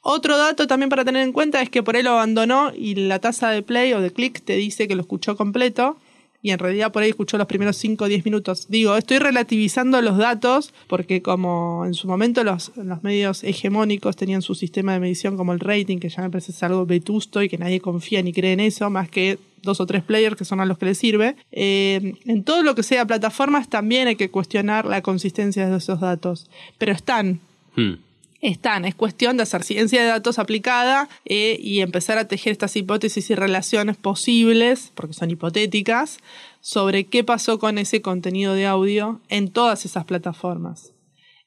[0.00, 3.18] Otro dato también para tener en cuenta es que por ahí lo abandonó y la
[3.18, 5.96] tasa de play o de click te dice que lo escuchó completo
[6.42, 8.66] y en realidad por ahí escuchó los primeros 5 o 10 minutos.
[8.68, 14.42] Digo, estoy relativizando los datos porque como en su momento los, los, medios hegemónicos tenían
[14.42, 17.58] su sistema de medición como el rating, que ya me parece algo vetusto y que
[17.58, 20.66] nadie confía ni cree en eso, más que dos o tres players que son a
[20.66, 21.36] los que les sirve.
[21.50, 26.00] Eh, en todo lo que sea plataformas también hay que cuestionar la consistencia de esos
[26.00, 26.48] datos,
[26.78, 27.40] pero están.
[27.74, 28.07] Hmm
[28.40, 28.84] están.
[28.84, 33.30] Es cuestión de hacer ciencia de datos aplicada eh, y empezar a tejer estas hipótesis
[33.30, 36.18] y relaciones posibles, porque son hipotéticas,
[36.60, 40.92] sobre qué pasó con ese contenido de audio en todas esas plataformas.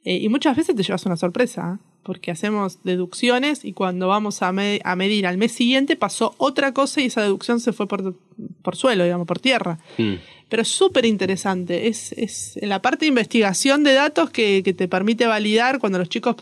[0.04, 1.86] Eh, y muchas veces te llevas una sorpresa, ¿eh?
[2.04, 7.06] porque hacemos deducciones y cuando vamos a, medir al mes siguiente pasó otra cosa y
[7.06, 8.16] esa deducción se fue por,
[8.64, 9.78] por suelo, digamos, por tierra.
[10.00, 10.16] Hmm
[10.52, 11.88] pero es súper interesante.
[11.88, 16.36] Es, es la parte de investigación de datos que, te permite validar cuando los chicos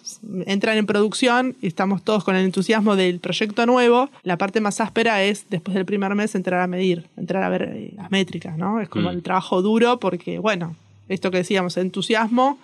[0.47, 4.09] entran en producción y estamos todos con el entusiasmo del proyecto nuevo.
[4.23, 7.69] La parte más áspera es, después del primer mes, entrar a medir, entrar a ver
[7.71, 8.81] eh, las métricas, ¿no?
[8.81, 9.13] Es como mm.
[9.13, 10.75] el trabajo duro porque, bueno,
[11.07, 12.57] esto que decíamos, entusiasmo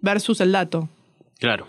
[0.00, 0.88] versus el dato.
[1.38, 1.68] Claro.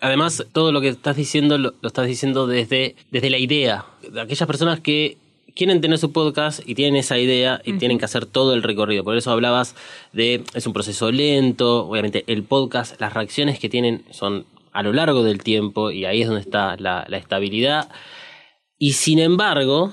[0.00, 3.84] Además, todo lo que estás diciendo lo, lo estás diciendo desde, desde la idea.
[4.10, 5.18] De aquellas personas que
[5.54, 9.04] quieren tener su podcast y tienen esa idea y tienen que hacer todo el recorrido.
[9.04, 9.74] Por eso hablabas
[10.12, 14.92] de, es un proceso lento, obviamente el podcast, las reacciones que tienen son a lo
[14.92, 17.90] largo del tiempo y ahí es donde está la, estabilidad.
[18.78, 19.92] Y sin embargo,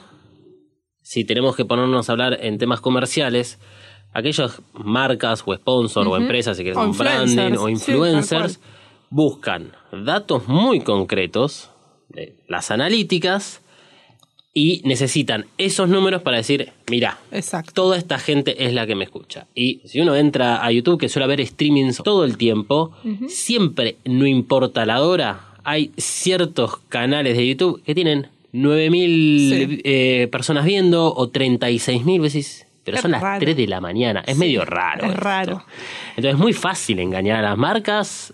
[1.01, 3.59] si tenemos que ponernos a hablar en temas comerciales,
[4.13, 8.59] aquellas marcas o sponsors o empresas, si quieren un branding o influencers,
[9.09, 11.71] buscan datos muy concretos,
[12.09, 13.61] de las analíticas,
[14.57, 17.19] y necesitan esos números para decir, mira,
[17.75, 19.45] toda esta gente es la que me escucha.
[19.53, 22.91] Y si uno entra a YouTube, que suele haber streamings todo el tiempo,
[23.27, 30.65] siempre, no importa la hora, hay ciertos canales de YouTube que tienen 9.000 eh, personas
[30.65, 32.65] viendo o 36.000 veces.
[32.83, 34.23] Pero son las 3 de la mañana.
[34.25, 35.05] Es medio raro.
[35.05, 35.65] Es raro.
[36.15, 38.33] Entonces es muy fácil engañar a las marcas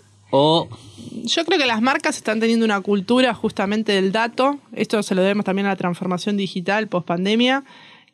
[1.24, 4.58] yo creo que las marcas están teniendo una cultura justamente del dato.
[4.72, 7.64] Esto se lo debemos también a la transformación digital post pandemia,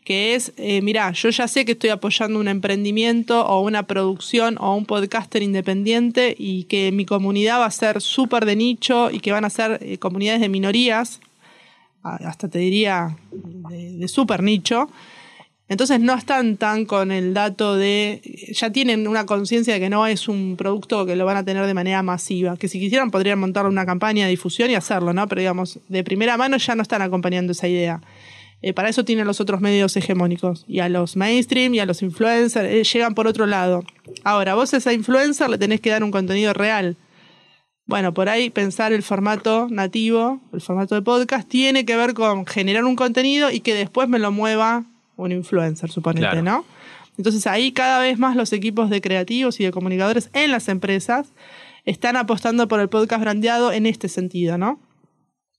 [0.04, 4.56] que es, eh, mira, yo ya sé que estoy apoyando un emprendimiento o una producción
[4.58, 9.20] o un podcaster independiente y que mi comunidad va a ser súper de nicho y
[9.20, 11.20] que van a ser eh, comunidades de minorías,
[12.02, 14.88] hasta te diría de, de súper nicho.
[15.70, 18.20] Entonces no están tan con el dato de,
[18.52, 21.64] ya tienen una conciencia de que no es un producto que lo van a tener
[21.64, 25.28] de manera masiva, que si quisieran podrían montar una campaña de difusión y hacerlo, ¿no?
[25.28, 28.00] Pero digamos, de primera mano ya no están acompañando esa idea.
[28.62, 30.64] Eh, para eso tienen los otros medios hegemónicos.
[30.66, 33.84] Y a los mainstream y a los influencers eh, llegan por otro lado.
[34.24, 36.96] Ahora, vos a esa influencer le tenés que dar un contenido real.
[37.86, 42.44] Bueno, por ahí pensar el formato nativo, el formato de podcast, tiene que ver con
[42.44, 44.84] generar un contenido y que después me lo mueva
[45.20, 46.64] un influencer, suponete, ¿no?
[47.16, 51.28] Entonces ahí cada vez más los equipos de creativos y de comunicadores en las empresas
[51.84, 54.80] están apostando por el podcast brandeado en este sentido, ¿no?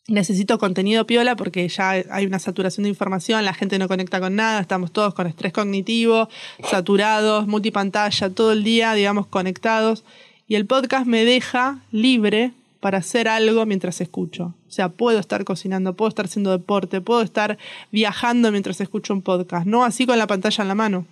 [0.08, 4.36] Necesito contenido piola porque ya hay una saturación de información, la gente no conecta con
[4.36, 6.28] nada, estamos todos con estrés cognitivo,
[6.64, 10.04] saturados, multipantalla, todo el día, digamos, conectados.
[10.48, 14.56] Y el podcast me deja libre para hacer algo mientras escucho.
[14.68, 17.58] O sea, puedo estar cocinando, puedo estar haciendo deporte, puedo estar
[17.92, 21.06] viajando mientras escucho un podcast, no así con la pantalla en la mano.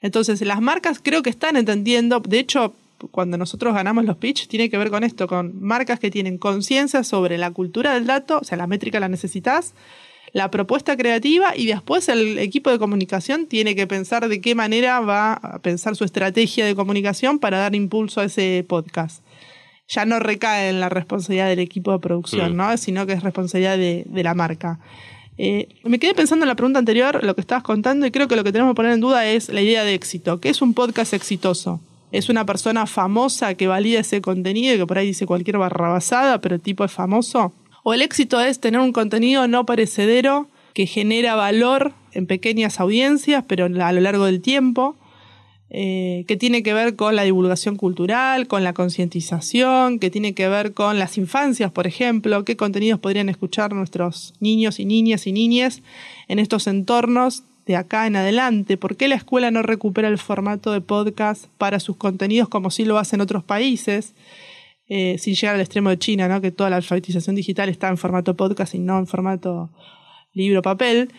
[0.00, 2.74] Entonces, las marcas creo que están entendiendo, de hecho,
[3.10, 7.02] cuando nosotros ganamos los pitch, tiene que ver con esto, con marcas que tienen conciencia
[7.02, 9.74] sobre la cultura del dato, o sea, la métrica la necesitas,
[10.32, 15.00] la propuesta creativa y después el equipo de comunicación tiene que pensar de qué manera
[15.00, 19.24] va a pensar su estrategia de comunicación para dar impulso a ese podcast
[19.90, 22.56] ya no recae en la responsabilidad del equipo de producción, mm.
[22.56, 22.76] ¿no?
[22.76, 24.78] sino que es responsabilidad de, la marca.
[25.36, 28.36] Eh, me quedé pensando en la pregunta anterior, lo que estabas contando, y creo que
[28.36, 30.40] lo que tenemos que poner en duda es la idea de éxito.
[30.40, 31.80] ¿Qué es un podcast exitoso?
[32.12, 36.40] ¿Es una persona famosa que valida ese contenido y que por ahí dice cualquier barrabasada,
[36.40, 37.52] pero el tipo es famoso?
[37.82, 43.44] ¿O el éxito es tener un contenido no perecedero que genera valor en pequeñas audiencias,
[43.48, 44.96] pero a lo largo del tiempo?
[45.72, 50.48] Eh, que tiene que ver con la divulgación cultural, con la concientización, que tiene que
[50.48, 55.32] ver con las infancias, por ejemplo, qué contenidos podrían escuchar nuestros niños y niñas y
[55.32, 55.82] niñas
[56.26, 58.76] en estos entornos de acá en adelante.
[58.76, 62.84] ¿Por qué la escuela no recupera el formato de podcast para sus contenidos como sí
[62.84, 64.14] lo hacen otros países?
[64.88, 66.40] Eh, sin llegar al extremo de China, ¿no?
[66.40, 69.70] que toda la alfabetización digital está en formato podcast y no en formato
[70.32, 71.10] libro-papel.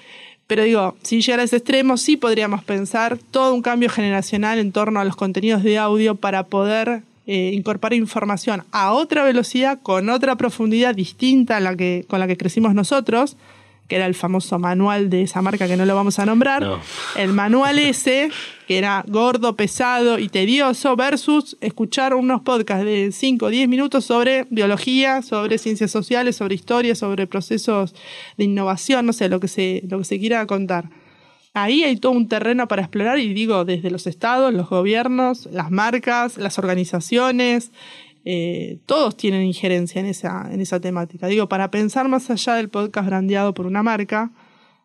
[0.51, 4.73] Pero digo, sin llegar a ese extremo, sí podríamos pensar todo un cambio generacional en
[4.73, 10.09] torno a los contenidos de audio para poder eh, incorporar información a otra velocidad, con
[10.09, 13.37] otra profundidad distinta a la que, con la que crecimos nosotros,
[13.91, 16.65] que era el famoso manual de esa marca que no lo vamos a nombrar,
[17.17, 18.29] el manual ese,
[18.65, 24.05] que era gordo, pesado y tedioso, versus escuchar unos podcasts de 5 o 10 minutos
[24.05, 27.93] sobre biología, sobre ciencias sociales, sobre historia, sobre procesos
[28.37, 30.85] de innovación, no sé, lo que se, lo que se quiera contar.
[31.53, 35.69] Ahí hay todo un terreno para explorar y digo, desde los estados, los gobiernos, las
[35.69, 37.73] marcas, las organizaciones,
[38.23, 41.27] eh, todos tienen injerencia en esa, en esa temática.
[41.27, 44.31] Digo, para pensar más allá del podcast brandeado por una marca,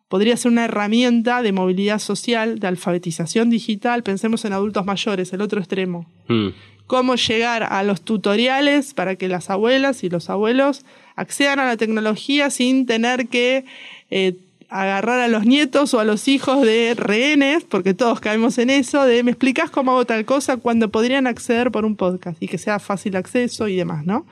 [0.07, 4.03] podría ser una herramienta de movilidad social, de alfabetización digital.
[4.03, 6.09] Pensemos en adultos mayores, el otro extremo.
[6.27, 6.49] Hmm.
[6.87, 11.75] Cómo llegar a los tutoriales para que las abuelas y los abuelos accedan a la
[11.75, 13.65] tecnología sin tener que
[14.09, 14.37] eh,
[14.69, 19.05] agarrar a los nietos o a los hijos de rehenes, porque todos caemos en eso,
[19.05, 22.57] de me explicas cómo hago tal cosa cuando podrían acceder por un podcast y que
[22.57, 24.25] sea fácil acceso y demás, ¿no?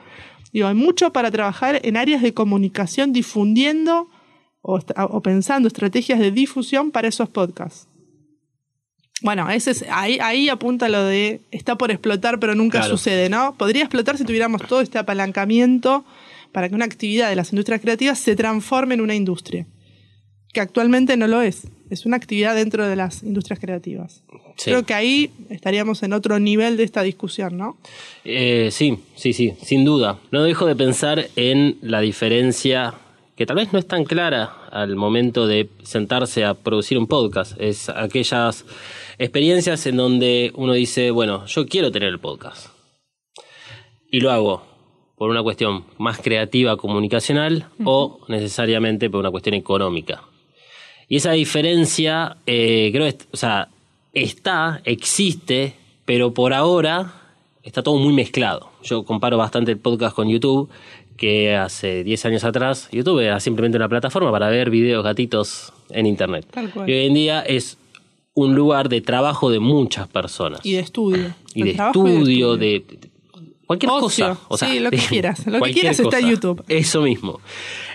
[0.52, 4.08] Digo, hay mucho para trabajar en áreas de comunicación difundiendo
[4.62, 4.80] o,
[5.22, 7.88] pensando estrategias de difusión para esos podcasts.
[9.22, 13.54] Bueno, ese es, ahí, ahí apunta lo de está por explotar, pero nunca sucede, ¿no?
[13.54, 16.04] Podría explotar si tuviéramos todo este apalancamiento
[16.52, 19.66] para que una actividad de las industrias creativas se transforme en una industria
[20.56, 21.68] que actualmente no lo es.
[21.90, 24.22] Es una actividad dentro de las industrias creativas.
[24.64, 27.76] Creo que ahí estaríamos en otro nivel de esta discusión, ¿no?
[28.24, 30.18] Eh, sí, sí, sí, sin duda.
[30.30, 32.94] No dejo de pensar en la diferencia
[33.36, 37.52] que tal vez no es tan clara al momento de sentarse a producir un podcast.
[37.60, 38.64] Es aquellas
[39.18, 42.68] experiencias en donde uno dice, bueno, yo quiero tener el podcast.
[44.10, 44.62] Y lo hago
[45.18, 50.22] por una cuestión más creativa, comunicacional, o necesariamente por una cuestión económica.
[51.08, 53.68] Y esa diferencia, eh, creo, o sea,
[54.12, 57.12] está, existe, pero por ahora
[57.62, 58.70] está todo muy mezclado.
[58.82, 60.68] Yo comparo bastante el podcast con YouTube,
[61.16, 66.06] que hace 10 años atrás YouTube era simplemente una plataforma para ver videos gatitos en
[66.06, 66.46] Internet.
[66.86, 67.78] Y hoy en día es
[68.34, 70.60] un lugar de trabajo de muchas personas.
[70.64, 71.34] Y de estudio.
[71.54, 72.84] Y de estudio, de,
[73.66, 74.38] cualquier cosa.
[74.48, 75.46] O sea, sí, lo que quieras.
[75.46, 76.64] Lo que quieras está en YouTube.
[76.68, 77.40] Eso mismo.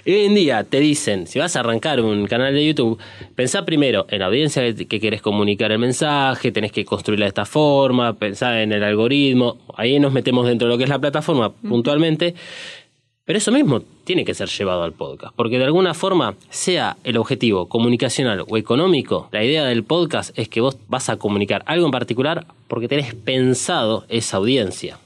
[0.05, 2.97] Y hoy en día te dicen, si vas a arrancar un canal de YouTube,
[3.36, 7.45] pensá primero en la audiencia que querés comunicar el mensaje, tenés que construirla de esta
[7.45, 11.51] forma, pensá en el algoritmo, ahí nos metemos dentro de lo que es la plataforma
[11.51, 12.34] puntualmente,
[13.25, 17.17] pero eso mismo tiene que ser llevado al podcast, porque de alguna forma, sea el
[17.17, 21.86] objetivo comunicacional o económico, la idea del podcast es que vos vas a comunicar algo
[21.86, 24.97] en particular porque tenés pensado esa audiencia.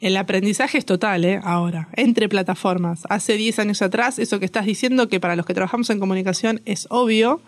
[0.00, 1.40] El aprendizaje es total, ¿eh?
[1.42, 3.02] Ahora, entre plataformas.
[3.08, 6.60] Hace 10 años atrás, eso que estás diciendo, que para los que trabajamos en comunicación
[6.66, 7.40] es obvio,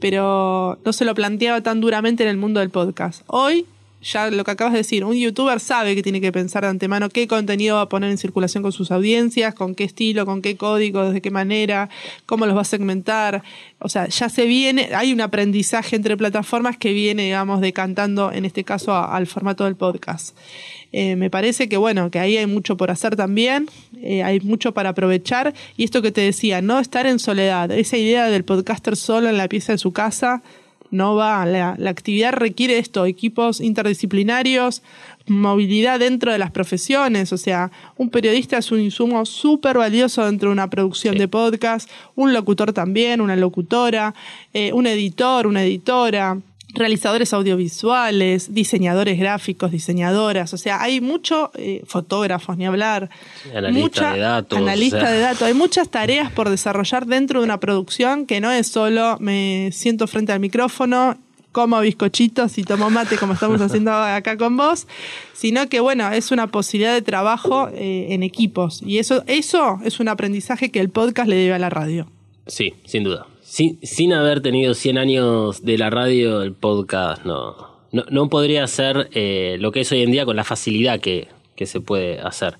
[0.00, 3.22] pero no se lo planteaba tan duramente en el mundo del podcast.
[3.26, 3.66] Hoy,
[4.02, 7.08] ya lo que acabas de decir, un youtuber sabe que tiene que pensar de antemano
[7.08, 10.56] qué contenido va a poner en circulación con sus audiencias, con qué estilo, con qué
[10.56, 11.90] código, de qué manera,
[12.26, 13.42] cómo los va a segmentar.
[13.78, 18.44] O sea, ya se viene, hay un aprendizaje entre plataformas que viene, digamos, decantando, en
[18.44, 20.36] este caso, al formato del podcast.
[20.92, 23.68] Eh, me parece que bueno, que ahí hay mucho por hacer también,
[24.02, 27.96] eh, hay mucho para aprovechar y esto que te decía, no estar en soledad, esa
[27.96, 30.42] idea del podcaster solo en la pieza de su casa,
[30.90, 31.44] no va.
[31.46, 34.82] La, la actividad requiere esto, equipos interdisciplinarios,
[35.26, 37.32] movilidad dentro de las profesiones.
[37.32, 41.88] O sea, un periodista es un insumo súper valioso dentro de una producción de podcast,
[42.16, 44.14] un locutor también, una locutora,
[44.52, 46.38] eh, un editor, una editora
[46.74, 53.10] realizadores audiovisuales, diseñadores gráficos, diseñadoras, o sea, hay mucho, eh, fotógrafos, ni hablar,
[53.54, 58.26] analista de datos, analista de datos, hay muchas tareas por desarrollar dentro de una producción
[58.26, 61.18] que no es solo me siento frente al micrófono
[61.52, 64.86] como bizcochitos y tomo mate como estamos haciendo acá con vos,
[65.32, 68.82] sino que bueno, es una posibilidad de trabajo eh, en equipos.
[68.82, 72.06] Y eso, eso es un aprendizaje que el podcast le debe a la radio.
[72.46, 77.56] Sí, sin duda sin, haber tenido 100 años de la radio, el podcast no,
[77.90, 81.28] no, podría ser eh, lo que es hoy en día con la facilidad que,
[81.62, 82.56] se puede hacer.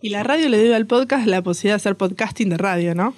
[0.00, 3.14] Y la radio le debe al podcast la posibilidad de hacer podcasting de radio, ¿no?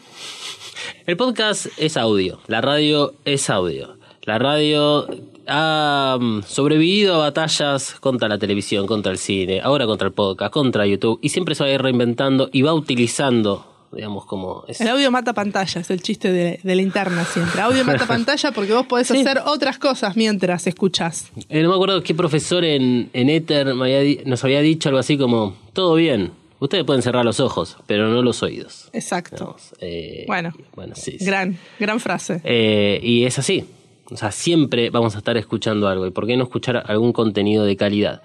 [1.06, 3.96] El podcast es audio, la radio es audio.
[4.24, 5.06] La radio
[5.46, 10.52] ha mm, sobrevivido a batallas contra la televisión, contra el cine, ahora contra el podcast,
[10.52, 14.64] contra YouTube, y siempre se va a ir reinventando y va utilizando digamos, como...
[14.66, 17.60] El audio mata pantalla, es el chiste de, la interna siempre.
[17.60, 21.30] Audio mata pantalla porque vos podés hacer otras cosas mientras escuchás.
[21.48, 25.56] Eh, no me acuerdo qué profesor en, en Ether nos había dicho algo así como,
[25.72, 28.90] todo bien, Ustedes pueden cerrar los ojos, pero no los oídos.
[28.92, 29.56] Exacto.
[29.80, 32.42] Eh, bueno, bueno sí, Gran, gran frase.
[32.44, 33.64] Eh, y es así.
[34.10, 36.06] O sea, siempre vamos a estar escuchando algo.
[36.06, 38.22] ¿Y por qué no escuchar algún contenido de calidad?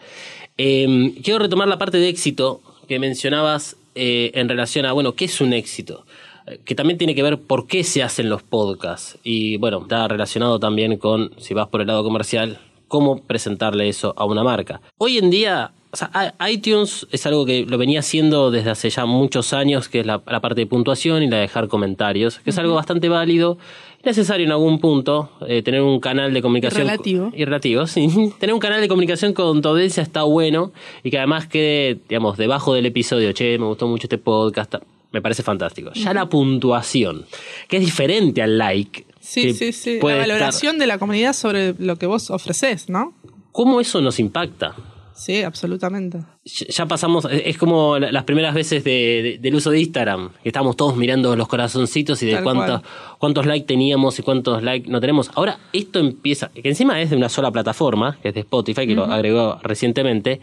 [0.58, 5.42] quiero retomar la parte de éxito que mencionabas eh, en relación a, bueno, ¿qué es
[5.42, 6.06] un éxito?
[6.48, 9.18] Eh, que también tiene que ver por qué se hacen los podcasts.
[9.24, 14.14] Y bueno, está relacionado también con, si vas por el lado comercial, cómo presentarle eso
[14.18, 14.82] a una marca.
[14.98, 19.06] Hoy en día, o sea, iTunes es algo que lo venía haciendo desde hace ya
[19.06, 22.58] muchos años, que es la, parte de puntuación y la de dejar comentarios, que es
[22.58, 23.58] algo bastante válido
[24.06, 26.88] necesario en algún punto eh, tener un canal de comunicación.
[26.88, 27.32] Relativo.
[27.34, 28.08] Y relativo, sí.
[28.40, 30.72] tener un canal de comunicación con tu audiencia está bueno
[31.04, 34.76] y que además quede, digamos, debajo del episodio, che, me gustó mucho este podcast,
[35.12, 35.92] me parece fantástico.
[35.94, 37.26] Ya la puntuación,
[37.68, 39.06] que es diferente al like.
[39.20, 40.00] Sí, sí, sí.
[40.02, 43.14] La valoración de la comunidad sobre lo que vos ofreces, ¿no?
[43.52, 44.76] ¿Cómo eso nos impacta?
[45.16, 46.20] Sí, absolutamente.
[46.44, 51.36] Ya pasamos, es como las primeras veces del uso de Instagram, que estábamos todos mirando
[51.36, 52.82] los corazoncitos y de cuántos,
[53.18, 55.32] cuántos likes teníamos y cuántos likes no tenemos.
[55.36, 58.94] Ahora esto empieza, que encima es de una sola plataforma, que es de Spotify, que
[58.94, 60.42] lo agregó recientemente.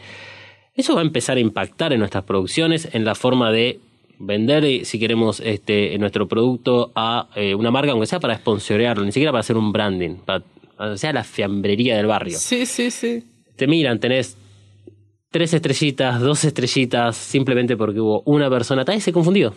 [0.74, 3.78] Eso va a empezar a impactar en nuestras producciones, en la forma de
[4.18, 9.12] vender, si queremos, este, nuestro producto a eh, una marca, aunque sea para sponsorearlo, ni
[9.12, 10.44] siquiera para hacer un branding, para,
[10.78, 12.38] o sea la fiambrería del barrio.
[12.38, 13.24] Sí, sí, sí.
[13.56, 14.38] Te miran, tenés
[15.32, 18.84] tres estrellitas, dos estrellitas, simplemente porque hubo una persona.
[18.84, 19.54] Tal vez se confundió.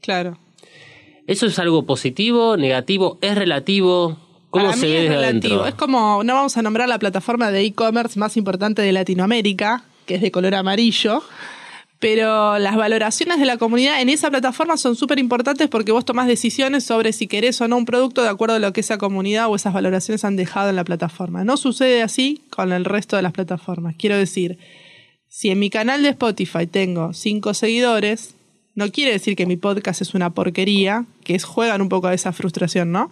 [0.00, 0.38] Claro.
[1.26, 3.18] ¿Eso es algo positivo, negativo?
[3.20, 4.16] ¿Es relativo?
[4.48, 5.66] ¿Cómo se ve desde adentro?
[5.66, 10.14] Es como, no vamos a nombrar la plataforma de e-commerce más importante de Latinoamérica, que
[10.14, 11.22] es de color amarillo,
[11.98, 16.28] pero las valoraciones de la comunidad en esa plataforma son súper importantes porque vos tomás
[16.28, 19.48] decisiones sobre si querés o no un producto de acuerdo a lo que esa comunidad
[19.48, 21.44] o esas valoraciones han dejado en la plataforma.
[21.44, 23.96] No sucede así con el resto de las plataformas.
[23.98, 24.58] Quiero decir,
[25.38, 28.34] si en mi canal de Spotify tengo cinco seguidores,
[28.74, 32.14] no quiere decir que mi podcast es una porquería, que es, juegan un poco a
[32.14, 33.08] esa frustración, ¿no?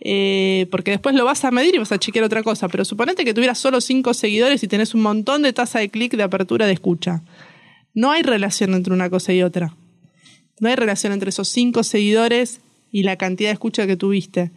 [0.00, 2.68] Eh, porque después lo vas a medir y vas a chequear otra cosa.
[2.68, 6.14] Pero suponete que tuvieras solo cinco seguidores y tenés un montón de tasa de clic
[6.14, 7.22] de apertura de escucha.
[7.94, 9.74] No hay relación entre una cosa y otra.
[10.60, 12.60] No hay relación entre esos cinco seguidores
[12.92, 14.50] y la cantidad de escucha que tuviste.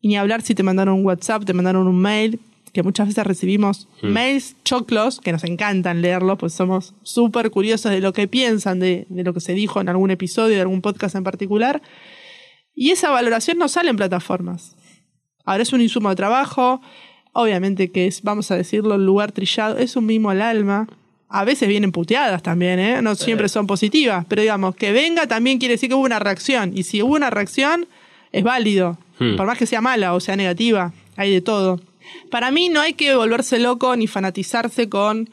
[0.00, 2.38] Y ni hablar si te mandaron un WhatsApp, te mandaron un mail,
[2.76, 4.08] que muchas veces recibimos hmm.
[4.08, 9.06] mails choclos, que nos encantan leerlos, pues somos súper curiosos de lo que piensan, de,
[9.08, 11.80] lo que se dijo en algún episodio, de algún podcast en particular.
[12.74, 14.76] Y esa valoración no sale en plataformas.
[15.46, 16.82] Ahora es un insumo de trabajo,
[17.32, 20.86] obviamente que es, vamos a decirlo, el lugar trillado, es un mimo al alma.
[21.30, 23.00] A veces vienen puteadas también, ¿eh?
[23.00, 26.76] no siempre son positivas, pero digamos, que venga también quiere decir que hubo una reacción.
[26.76, 27.86] Y si hubo una reacción,
[28.32, 29.36] es válido, hmm.
[29.36, 31.80] por más que sea mala o sea negativa, hay de todo.
[32.30, 35.30] Para mí no hay que volverse loco ni fanatizarse con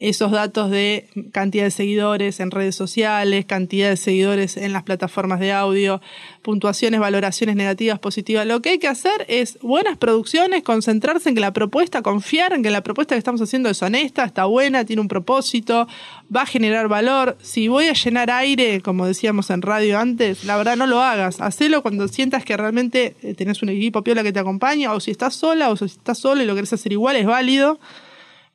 [0.00, 5.40] esos datos de cantidad de seguidores en redes sociales, cantidad de seguidores en las plataformas
[5.40, 6.00] de audio,
[6.42, 8.46] puntuaciones, valoraciones negativas, positivas.
[8.46, 12.62] Lo que hay que hacer es buenas producciones, concentrarse en que la propuesta, confiar en
[12.62, 15.88] que la propuesta que estamos haciendo es honesta, está buena, tiene un propósito,
[16.34, 17.36] va a generar valor.
[17.42, 21.40] Si voy a llenar aire, como decíamos en radio antes, la verdad no lo hagas.
[21.40, 25.10] Hacelo cuando sientas que realmente eh, tenés un equipo piola que te acompaña, o si
[25.10, 27.80] estás sola, o si estás solo y lo querés hacer igual, es válido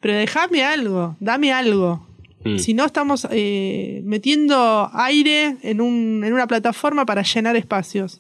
[0.04, 2.06] pero déjame algo, dame algo.
[2.44, 2.58] Mm.
[2.58, 8.20] Si no estamos eh, metiendo aire en, un, en una plataforma para llenar espacios.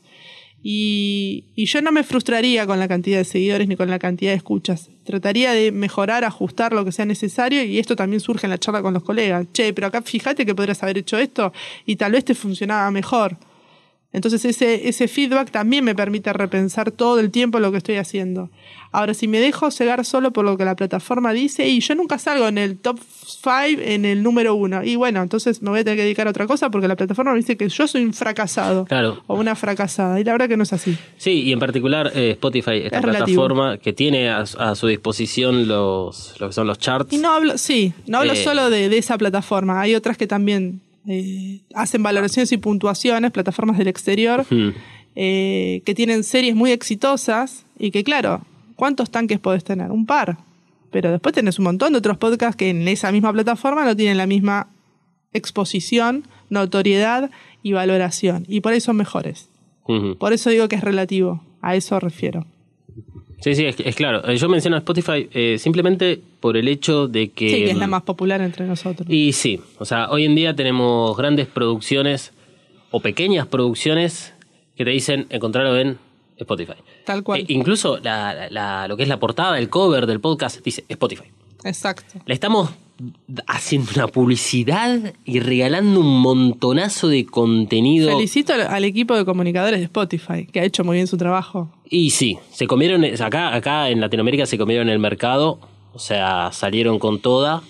[0.64, 4.32] Y, y yo no me frustraría con la cantidad de seguidores ni con la cantidad
[4.32, 4.92] de escuchas.
[5.04, 8.82] Trataría de mejorar, ajustar lo que sea necesario y esto también surge en la charla
[8.82, 9.46] con los colegas.
[9.52, 11.52] Che, pero acá fíjate que podrías haber hecho esto
[11.86, 13.36] y tal vez te funcionaba mejor.
[14.14, 18.50] Entonces ese, ese feedback también me permite repensar todo el tiempo lo que estoy haciendo.
[18.92, 22.20] Ahora, si me dejo cegar solo por lo que la plataforma dice, y yo nunca
[22.20, 25.84] salgo en el top 5, en el número uno, y bueno, entonces me voy a
[25.84, 28.14] tener que dedicar a otra cosa porque la plataforma me dice que yo soy un
[28.14, 29.24] fracasado Claro.
[29.26, 30.96] o una fracasada, y la verdad que no es así.
[31.18, 33.42] Sí, y en particular eh, Spotify, esta Es relativo.
[33.48, 37.12] plataforma que tiene a, a su disposición los, lo que son los charts.
[37.12, 38.44] Y no hablo, sí, no hablo Eh.
[38.44, 43.78] solo de, de esa plataforma, hay otras que también eh, hacen valoraciones y puntuaciones, plataformas
[43.78, 44.70] del exterior, Hmm.
[45.16, 48.42] eh, que tienen series muy exitosas y que claro,
[48.76, 49.92] ¿cuántos tanques podés tener?
[49.92, 50.38] Un par.
[50.92, 54.18] Pero después tenés un montón de otros podcasts que en esa misma plataforma no tienen
[54.18, 54.68] la misma
[55.34, 57.32] exposición, notoriedad
[57.64, 58.46] y valoración.
[58.48, 59.50] Y por ahí son mejores.
[60.20, 61.42] Por eso digo que es relativo.
[61.62, 62.46] A eso refiero.
[63.44, 64.28] Sí, sí, es, es claro.
[64.30, 67.50] Eh, Yo menciono a Spotify eh, simplemente por el hecho de que...
[67.50, 69.08] Sí, que es la más popular entre nosotros.
[69.10, 72.32] Y sí, o sea, hoy en día tenemos grandes producciones
[72.92, 74.34] o pequeñas producciones
[74.78, 75.98] que te dicen encontrarlo en
[76.38, 76.74] Spotify.
[77.06, 77.42] Tal cual.
[77.42, 81.26] Eh, incluso la- lo que es la portada, el cover del podcast dice Spotify.
[81.64, 82.20] Exacto.
[82.26, 82.70] Le estamos
[83.48, 88.10] haciendo una publicidad y regalando un montonazo de contenido.
[88.16, 91.70] Felicito al, al equipo de comunicadores de Spotify, que ha hecho muy bien su trabajo.
[91.90, 95.60] Y sí, se comieron, acá, acá en Latinoamérica se comieron el mercado,
[95.94, 97.62] o sea, salieron con toda,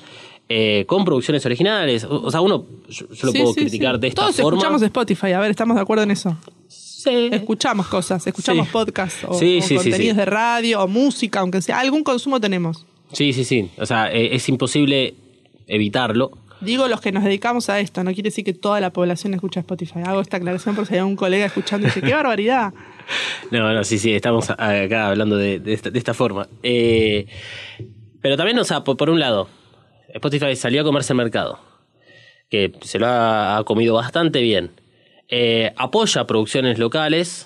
[0.49, 2.03] eh, con producciones originales.
[2.03, 4.01] O, o sea, uno, yo, yo lo Sí, puedo sí, criticar sí.
[4.01, 4.57] de esta Todos forma.
[4.59, 6.37] escuchamos Spotify, a ver, estamos de acuerdo en eso.
[6.67, 7.29] Sí.
[7.33, 11.61] Escuchamos cosas, escuchamos podcasts o, Sí, o sí, sí, contenidos de radio o música, aunque
[11.61, 12.85] sea, algún consumo tenemos.
[13.13, 13.69] Sí, sí, sí.
[13.77, 15.13] O sea, eh, es imposible
[15.67, 16.31] evitarlo.
[16.61, 19.59] Digo los que nos dedicamos a esto, no quiere decir que toda la población escucha
[19.59, 19.99] Spotify.
[20.05, 22.73] Hago esta aclaración por si hay un colega escuchando y dice, qué barbaridad.
[23.51, 26.47] No, no, sí, sí, estamos acá hablando de, de esta, de esta forma.
[26.63, 27.27] Eh,
[28.21, 29.49] pero también, o sea, por, por un lado,
[30.07, 31.59] Spotify salió a comerse el mercado,
[32.49, 34.71] que se lo ha, ha comido bastante bien.
[35.27, 37.45] Eh, apoya producciones locales,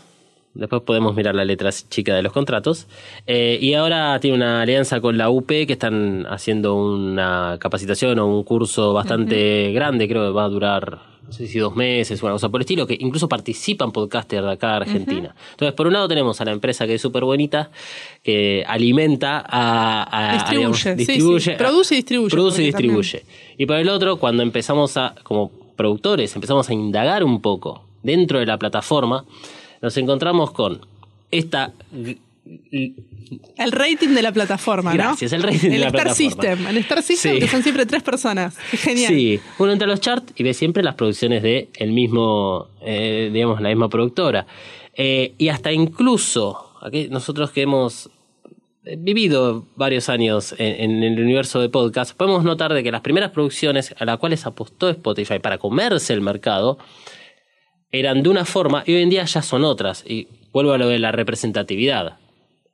[0.57, 2.87] después podemos mirar la letra chica de los contratos,
[3.25, 8.27] eh, y ahora tiene una alianza con la UP que están haciendo una capacitación o
[8.27, 12.31] un curso bastante grande, creo que va a durar no sé si dos meses, una
[12.31, 15.35] cosa por el estilo, que incluso participan podcasters de acá de Argentina.
[15.51, 17.69] Entonces, por un lado tenemos a la empresa que es súper bonita,
[18.23, 20.03] que alimenta a...
[20.03, 21.57] a- a, Distribuye, digamos, sí, distribuye, sí.
[21.57, 23.25] Produce y distribuye, Produce y también- distribuye.
[23.57, 28.39] Y por el otro, cuando empezamos a, como productores, empezamos a indagar un poco dentro
[28.39, 29.25] de la plataforma,
[29.81, 30.81] nos encontramos con
[31.31, 31.73] esta...
[33.57, 34.97] El rating de la plataforma, ¿no?
[34.97, 36.15] Gracias, el rating de la Star plataforma.
[36.15, 36.67] System.
[36.67, 37.39] El Star System, Sí.
[37.39, 38.57] que son siempre tres personas.
[38.71, 39.13] Genial.
[39.13, 43.29] Sí, uno entra a los charts y ve siempre las producciones de el mismo, eh,
[43.33, 44.47] digamos, la misma productora.
[44.95, 48.09] Eh, y hasta incluso, aquí nosotros que hemos
[48.85, 53.01] eh, vivido varios años en, en el universo de podcast, podemos notar de que las
[53.01, 56.77] primeras producciones a las cuales apostó Spotify para comerse el mercado
[57.91, 60.03] eran de una forma y hoy en día ya son otras.
[60.07, 62.17] Y vuelvo a lo de la representatividad.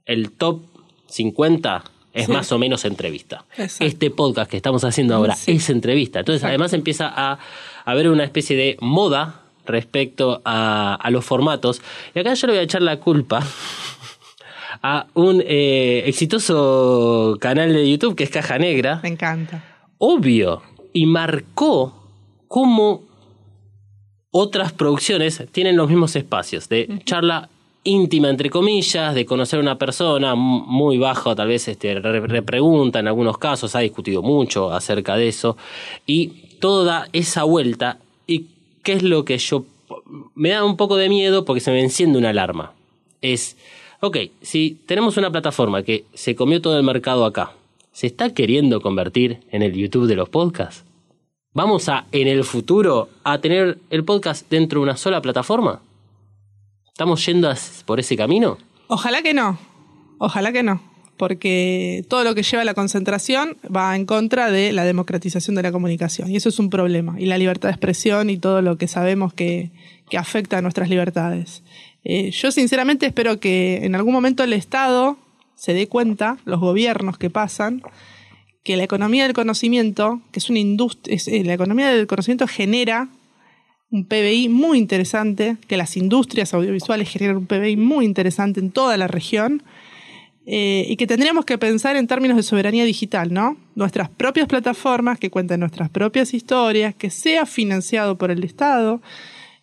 [0.05, 0.61] El top
[1.07, 1.84] 50
[2.14, 2.32] es Sí.
[2.32, 3.45] más o menos entrevista.
[3.57, 3.86] Exacto.
[3.86, 5.53] Este podcast que estamos haciendo ahora Sí.
[5.53, 6.20] es entrevista.
[6.20, 6.51] Entonces, Exacto.
[6.51, 7.39] además empieza a
[7.86, 11.82] haber una especie de moda respecto a, a los formatos.
[12.14, 13.41] Y acá yo le voy a echar la culpa
[14.82, 19.64] a un eh, exitoso canal de YouTube que es Caja Negra Me encanta.
[19.97, 20.61] obvio
[20.91, 21.93] y marcó
[22.47, 23.03] cómo
[24.36, 27.48] otras producciones tienen los mismos espacios de charla
[27.86, 33.00] íntima entre comillas, de conocer a una persona muy bajo, tal vez este re- repregunta
[33.00, 35.56] en algunos casos, ha discutido mucho acerca de eso
[36.06, 36.28] y
[36.60, 38.46] toda esa vuelta y
[38.84, 39.66] qué es lo que yo
[40.34, 42.74] me da un poco de miedo porque se me enciende una alarma.
[43.22, 43.56] Es
[44.00, 47.52] Ok, si tenemos una plataforma que se comió todo el mercado acá,
[47.94, 50.84] ¿se está queriendo convertir en el YouTube de los podcasts?
[51.56, 55.82] ¿Vamos a, en el futuro, a tener el podcast dentro de una sola plataforma?
[56.88, 57.54] ¿Estamos yendo
[57.86, 58.58] por ese camino?
[58.88, 59.60] Ojalá que no.
[60.18, 60.82] Ojalá que no.
[61.16, 65.62] Porque todo lo que lleva a la concentración va en contra de la democratización de
[65.62, 66.32] la comunicación.
[66.32, 67.20] Y eso es un problema.
[67.20, 69.70] Y la libertad de expresión y todo lo que sabemos que,
[70.10, 71.62] que afecta a nuestras libertades.
[72.04, 75.18] Eh, yo sinceramente espero que en algún momento el Estado
[75.54, 77.84] se dé cuenta, los gobiernos que pasan,
[78.64, 83.09] que la economía del conocimiento, que es una industria, la economía del conocimiento genera
[83.91, 88.97] un PBI muy interesante, que las industrias audiovisuales generan un PBI muy interesante en toda
[88.97, 89.61] la región,
[90.45, 93.55] eh, y que tendríamos que pensar en términos de soberanía digital, ¿no?
[93.76, 99.01] Nuestras propias plataformas que cuenten nuestras propias historias, que sea financiado por el Estado,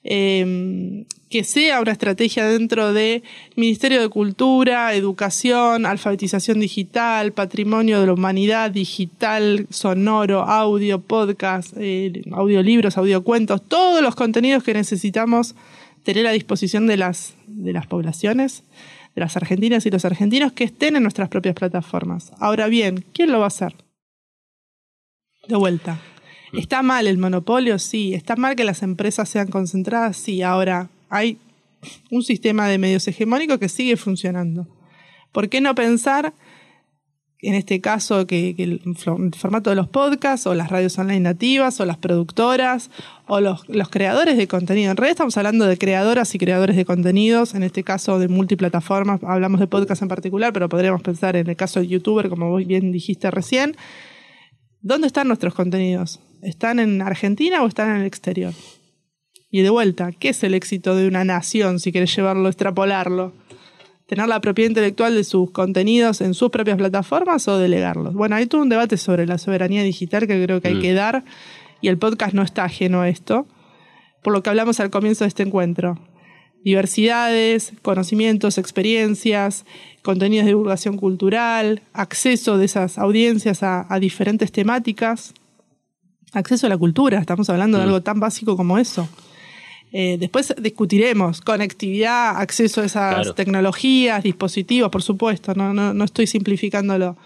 [0.04, 3.22] eh, que sea una estrategia dentro de
[3.54, 12.22] Ministerio de Cultura, Educación, Alfabetización Digital, Patrimonio de la Humanidad, Digital, Sonoro, Audio, Podcast, eh,
[12.32, 15.54] audiolibros, audiocuentos, todos los contenidos que necesitamos
[16.02, 18.64] tener a disposición de las, de las poblaciones,
[19.14, 22.32] de las argentinas y los argentinos que estén en nuestras propias plataformas.
[22.40, 23.76] Ahora bien, ¿quién lo va a hacer?
[25.46, 26.00] De vuelta.
[26.52, 27.78] ¿Está mal el monopolio?
[27.78, 28.14] Sí.
[28.14, 30.16] ¿Está mal que las empresas sean concentradas?
[30.16, 30.42] Sí.
[30.42, 31.38] Ahora, hay
[32.10, 34.66] un sistema de medios hegemónico que sigue funcionando.
[35.32, 36.32] ¿Por qué no pensar,
[37.40, 38.80] en este caso, que, el,
[39.36, 42.90] formato de los podcasts o las radios online nativas o las productoras
[43.26, 44.90] o los, los, creadores de contenido?
[44.90, 49.22] En realidad estamos hablando de creadoras y creadores de contenidos, en este caso de multiplataformas,
[49.24, 52.66] hablamos de podcast en particular, pero podríamos pensar en el caso de youtuber, como vos
[52.66, 53.76] bien dijiste recién.
[54.82, 56.20] ¿Dónde están nuestros contenidos?
[56.42, 58.54] ¿Están en Argentina o están en el exterior?
[59.50, 63.32] Y de vuelta, ¿qué es el éxito de una nación si quieres llevarlo, extrapolarlo?
[64.06, 68.14] ¿Tener la propiedad intelectual de sus contenidos en sus propias plataformas o delegarlos?
[68.14, 70.80] Bueno, hay todo un debate sobre la soberanía digital que creo que hay mm.
[70.80, 71.24] que dar
[71.80, 73.46] y el podcast no está ajeno a esto,
[74.22, 75.98] por lo que hablamos al comienzo de este encuentro.
[76.62, 79.64] Diversidades, conocimientos, experiencias,
[80.02, 85.34] contenidos de divulgación cultural, acceso de esas audiencias a, a diferentes temáticas,
[86.32, 87.80] acceso a la cultura, estamos hablando mm.
[87.80, 89.08] de algo tan básico como eso.
[89.92, 93.34] Eh, después discutiremos conectividad, acceso a esas claro.
[93.34, 97.16] tecnologías, dispositivos, por supuesto, no, no, no estoy simplificándolo.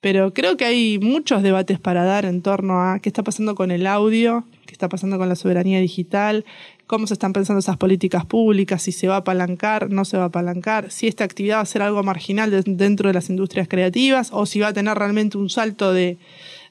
[0.00, 3.70] Pero creo que hay muchos debates para dar en torno a qué está pasando con
[3.70, 6.44] el audio, qué está pasando con la soberanía digital,
[6.86, 10.24] cómo se están pensando esas políticas públicas, si se va a apalancar, no se va
[10.24, 13.66] a apalancar, si esta actividad va a ser algo marginal de, dentro de las industrias
[13.68, 16.18] creativas o si va a tener realmente un salto de,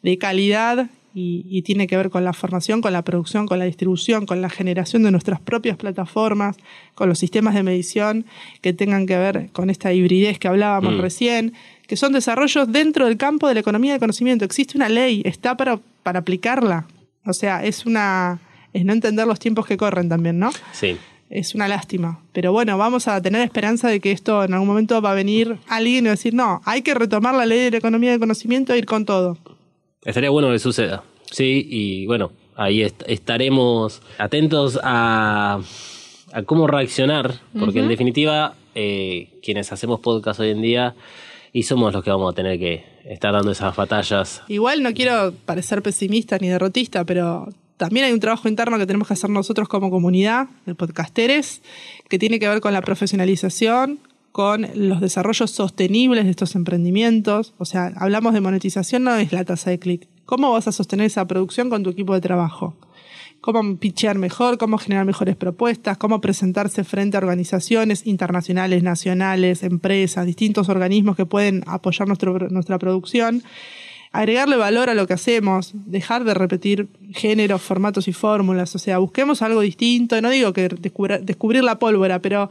[0.02, 3.66] de calidad y, y, tiene que ver con la formación, con la producción, con la
[3.66, 6.58] distribución, con la generación de nuestras propias plataformas,
[6.94, 8.26] con los sistemas de medición
[8.62, 11.00] que tengan que ver con esta hibridez que hablábamos mm.
[11.00, 11.54] recién,
[11.88, 14.46] que son desarrollos dentro del campo de la economía de conocimiento.
[14.46, 16.86] Existe una ley, está para, para aplicarla.
[17.26, 18.40] O sea, es una
[18.76, 20.52] es no entender los tiempos que corren también, ¿no?
[20.74, 20.98] Sí.
[21.30, 22.20] Es una lástima.
[22.34, 25.58] Pero bueno, vamos a tener esperanza de que esto en algún momento va a venir
[25.70, 28.20] alguien y va a decir, no, hay que retomar la ley de la economía de
[28.20, 29.38] conocimiento e ir con todo.
[30.06, 31.04] Estaría bueno que suceda.
[31.32, 35.60] Sí, y bueno, ahí est estaremos atentos a,
[36.32, 37.84] a, cómo reaccionar, porque uh -huh.
[37.84, 40.96] en definitiva, eh, quienes hacemos podcast hoy en día,
[41.52, 44.44] y somos los que vamos a tener que estar dando esas batallas.
[44.48, 49.08] Igual no quiero parecer pesimista ni derrotista, pero también hay un trabajo interno que tenemos
[49.08, 51.62] que hacer nosotros como comunidad de podcasteres,
[52.10, 54.00] que tiene que ver con la profesionalización,
[54.36, 57.54] con los desarrollos sostenibles de estos emprendimientos.
[57.58, 60.10] O sea, hablamos de monetización, no es la tasa de clic.
[60.26, 62.76] ¿Cómo vas a sostener esa producción con tu equipo de trabajo?
[63.40, 64.58] ¿Cómo pitchear mejor?
[64.58, 65.98] ¿Cómo generar mejores propuestas?
[65.98, 72.78] ¿Cómo presentarse frente a organizaciones internacionales, nacionales, empresas, distintos organismos que pueden apoyar nuestro, nuestra
[72.78, 73.42] producción?
[74.12, 78.98] agregarle valor a lo que hacemos, dejar de repetir géneros, formatos y fórmulas, o sea,
[78.98, 82.50] busquemos algo distinto, no digo que descubrir la pólvora, pero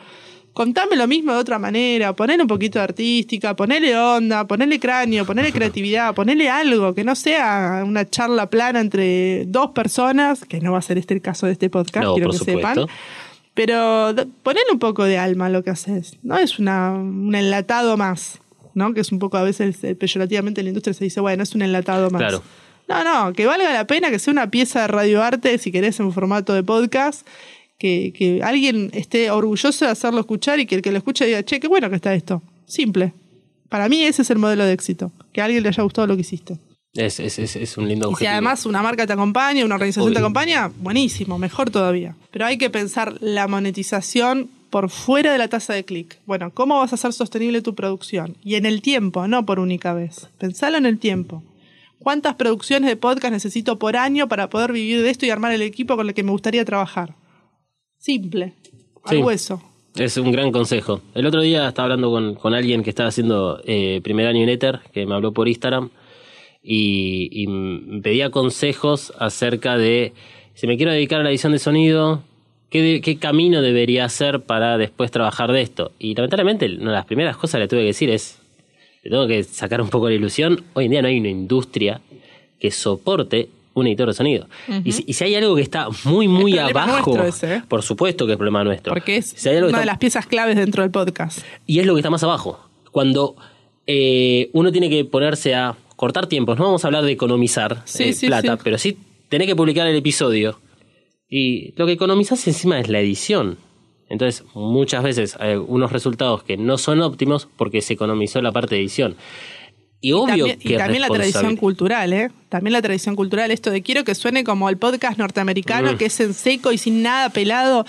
[0.55, 5.27] contame lo mismo de otra manera, ponele un poquito de artística, ponele onda, ponele cráneo,
[5.27, 10.73] ponele creatividad, ponele algo, que no sea una charla plana entre dos personas, que no
[10.73, 12.69] va a ser este el caso de este podcast, no, quiero que supuesto.
[12.69, 12.87] sepan.
[13.53, 17.97] Pero ponele un poco de alma a lo que haces, no es una, un enlatado
[17.97, 18.41] más.
[18.75, 18.93] ¿no?
[18.93, 21.55] Que es un poco a veces eh, peyorativamente en la industria se dice, bueno, es
[21.55, 22.21] un enlatado más.
[22.21, 22.43] Claro.
[22.89, 26.13] No, no, que valga la pena que sea una pieza de radioarte, si querés, en
[26.13, 27.27] formato de podcast,
[27.85, 31.43] que, que alguien esté orgulloso de hacerlo escuchar y que el que lo escuche diga,
[31.43, 32.43] che, qué bueno que está esto.
[32.65, 33.13] Simple.
[33.69, 36.15] Para mí ese es el modelo de éxito, que a alguien le haya gustado lo
[36.15, 36.57] que hiciste.
[36.95, 38.25] Es, es, es, es un lindo objetivo.
[38.25, 40.15] Y si además una marca te acompaña, una organización Obvio.
[40.15, 42.17] te acompaña, buenísimo, mejor todavía.
[42.31, 46.19] Pero hay que pensar la monetización por fuera de la tasa de clic.
[46.25, 48.39] Bueno, ¿cómo vas a hacer sostenible tu producción?
[48.43, 50.31] Y en el tiempo, no por única vez.
[50.39, 51.43] Pensalo en el tiempo.
[51.99, 55.61] ¿Cuántas producciones de podcast necesito por año para poder vivir de esto y armar el
[55.61, 57.15] equipo con el que me gustaría trabajar?
[58.05, 58.53] Simple,
[59.05, 59.23] al Sí.
[59.23, 59.63] hueso.
[59.97, 61.01] Es un gran consejo.
[61.15, 64.51] El otro día estaba hablando con, con alguien que estaba haciendo eh, primer año en
[64.51, 65.89] Ether, que me habló por Instagram,
[66.63, 70.13] y, y me pedía consejos acerca de
[70.53, 72.23] si me quiero dedicar a la edición de sonido,
[72.69, 75.93] ¿qué, de- qué camino debería hacer para después trabajar de esto?
[75.99, 78.39] Y lamentablemente, una de las primeras cosas que le tuve que decir es,
[79.03, 82.03] le tengo que sacar un poco la ilusión, hoy en día no hay una industria
[82.61, 84.49] que soporte un editor de sonido.
[84.85, 87.63] y, si, y si hay algo que está muy, muy abajo, ese, ¿eh?
[87.69, 88.93] por supuesto que es problema nuestro.
[88.93, 91.41] Porque es Si hay algo que una de las piezas claves dentro del podcast.
[91.67, 92.61] y es lo que está más abajo.
[92.93, 93.37] Cuando
[93.87, 98.05] eh, uno tiene que ponerse a cortar tiempos, no vamos a hablar de economizar Sí,
[98.05, 98.61] eh, sí, plata, sí.
[98.65, 98.97] pero sí
[99.29, 100.59] tener que publicar el episodio.
[101.29, 103.59] Y lo que economizás encima es la edición.
[104.09, 108.75] Entonces, muchas veces hay unos resultados que no son óptimos porque se economizó la parte
[108.77, 109.17] de edición.
[110.05, 112.31] Y obvio también, que y es también la tradición cultural, ¿eh?
[112.51, 115.97] También la tradición cultural, esto de quiero que suene como el podcast norteamericano, Mm.
[115.97, 117.87] que es en seco y sin nada pelado.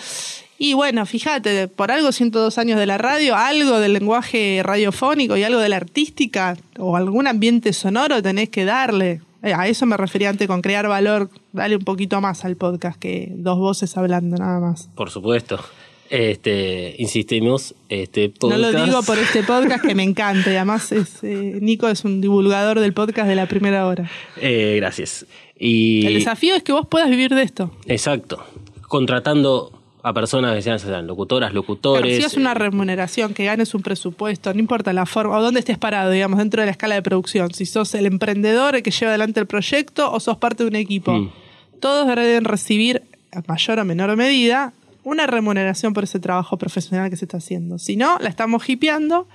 [0.57, 5.43] Y bueno, fíjate, por algo 102 años de la radio, algo del lenguaje radiofónico y
[5.43, 9.19] algo de la artística o algún ambiente sonoro tenés que darle.
[9.43, 12.97] Eh, A eso me refería antes con crear valor, dale un poquito más al podcast
[12.97, 14.87] que dos voces hablando nada más.
[14.95, 15.59] Por supuesto.
[16.09, 20.91] Este, insistimos, este No lo podcast- digo por este podcast que me encanta y además
[20.91, 24.09] es, eh, Nico es un divulgador del podcast de la primera hora.
[24.39, 25.25] Eh, gracias.
[25.57, 27.71] Y El desafío es que vos puedas vivir de esto.
[27.87, 28.43] Exacto.
[28.87, 29.71] Contratando
[30.03, 32.17] a personas que sean, sean locutoras, locutores.
[32.17, 35.79] si es una remuneración, que ganes un presupuesto, no importa la forma o dónde estés
[35.79, 37.51] parado, digamos, dentro de la escala de producción.
[37.55, 40.75] Si sos el emprendedor el que lleva adelante el proyecto o sos parte de un
[40.75, 41.11] equipo.
[41.11, 41.31] Mm.
[41.79, 43.01] Todos deben recibir,
[43.33, 44.73] a mayor o menor medida,
[45.05, 47.79] una remuneración por ese trabajo profesional que se está haciendo.
[47.79, 49.27] Si no, la estamos hipeando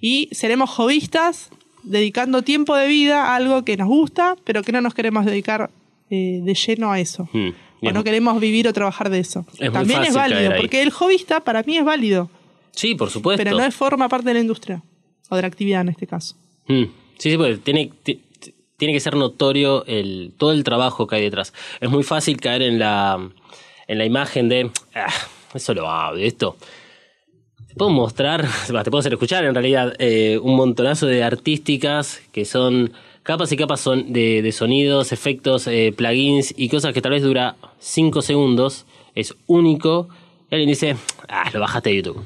[0.00, 1.48] y seremos hobbyistas
[1.84, 5.70] dedicando tiempo de vida a algo que nos gusta, pero que no nos queremos dedicar
[6.10, 7.28] eh, de lleno a eso.
[7.32, 7.48] Mm.
[7.82, 9.46] Y O no queremos vivir o trabajar de eso.
[9.58, 12.30] Es También es válido, porque el hobbyista para mí es válido,
[12.72, 13.42] Sí, por supuesto.
[13.44, 14.82] pero no es forma parte de la industria
[15.30, 16.34] o de la actividad en este caso.
[16.66, 16.84] Mm.
[17.18, 21.16] Sí, sí, porque tiene, ti- ti- tiene que ser notorio el, todo el trabajo que
[21.16, 21.52] hay detrás.
[21.80, 23.28] Es muy fácil caer en la,
[23.86, 25.12] en la imagen de, ah,
[25.54, 26.56] eso lo de esto.
[27.68, 32.44] Te puedo mostrar, te puedo hacer escuchar en realidad eh, un montonazo de artísticas que
[32.44, 37.22] son capas y capas son de, sonidos, efectos, eh, plugins y cosas que tal vez
[37.22, 40.08] dura 5 segundos, es único.
[40.50, 40.96] Y alguien dice,
[41.28, 42.22] ah, lo bajaste de YouTube.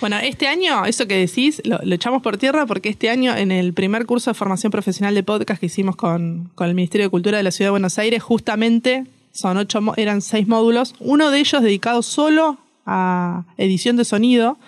[0.00, 3.50] Bueno, este año, eso que decís, lo, lo echamos por tierra porque este año en
[3.50, 7.10] el primer curso de formación profesional de podcast que hicimos con, con el Ministerio de
[7.10, 9.04] Cultura de la Ciudad de Buenos Aires, justamente
[9.36, 14.58] son ocho, eran seis módulos, uno de ellos dedicado solo a edición de sonido,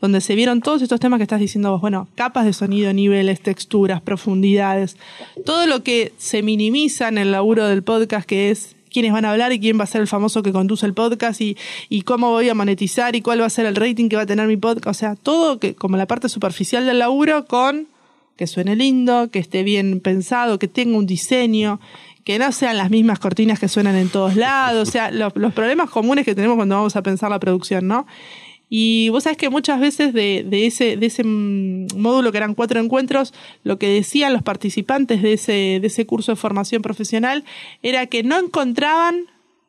[0.00, 3.40] donde se vieron todos estos temas que estás diciendo vos, bueno, capas de sonido, niveles,
[3.40, 4.96] texturas, profundidades,
[5.44, 9.32] todo lo que se minimiza en el laburo del podcast, que es quiénes van a
[9.32, 11.56] hablar y quién va a ser el famoso que conduce el podcast y,
[11.88, 14.26] y cómo voy a monetizar y cuál va a ser el rating que va a
[14.26, 14.86] tener mi podcast.
[14.86, 17.88] O sea, todo que, como la parte superficial del laburo con
[18.36, 21.80] que suene lindo, que esté bien pensado, que tenga un diseño,
[22.28, 24.86] que no sean las mismas cortinas que suenan en todos lados.
[24.86, 28.06] O sea, los, problemas comunes que tenemos cuando vamos a pensar la producción, ¿no?
[28.68, 32.54] Y vos sabés que muchas veces de, de ese, de ese mm, módulo, que eran
[32.54, 33.32] cuatro encuentros,
[33.64, 37.44] lo que decían los participantes de ese, de ese curso de formación profesional
[37.82, 39.22] era que no encontraban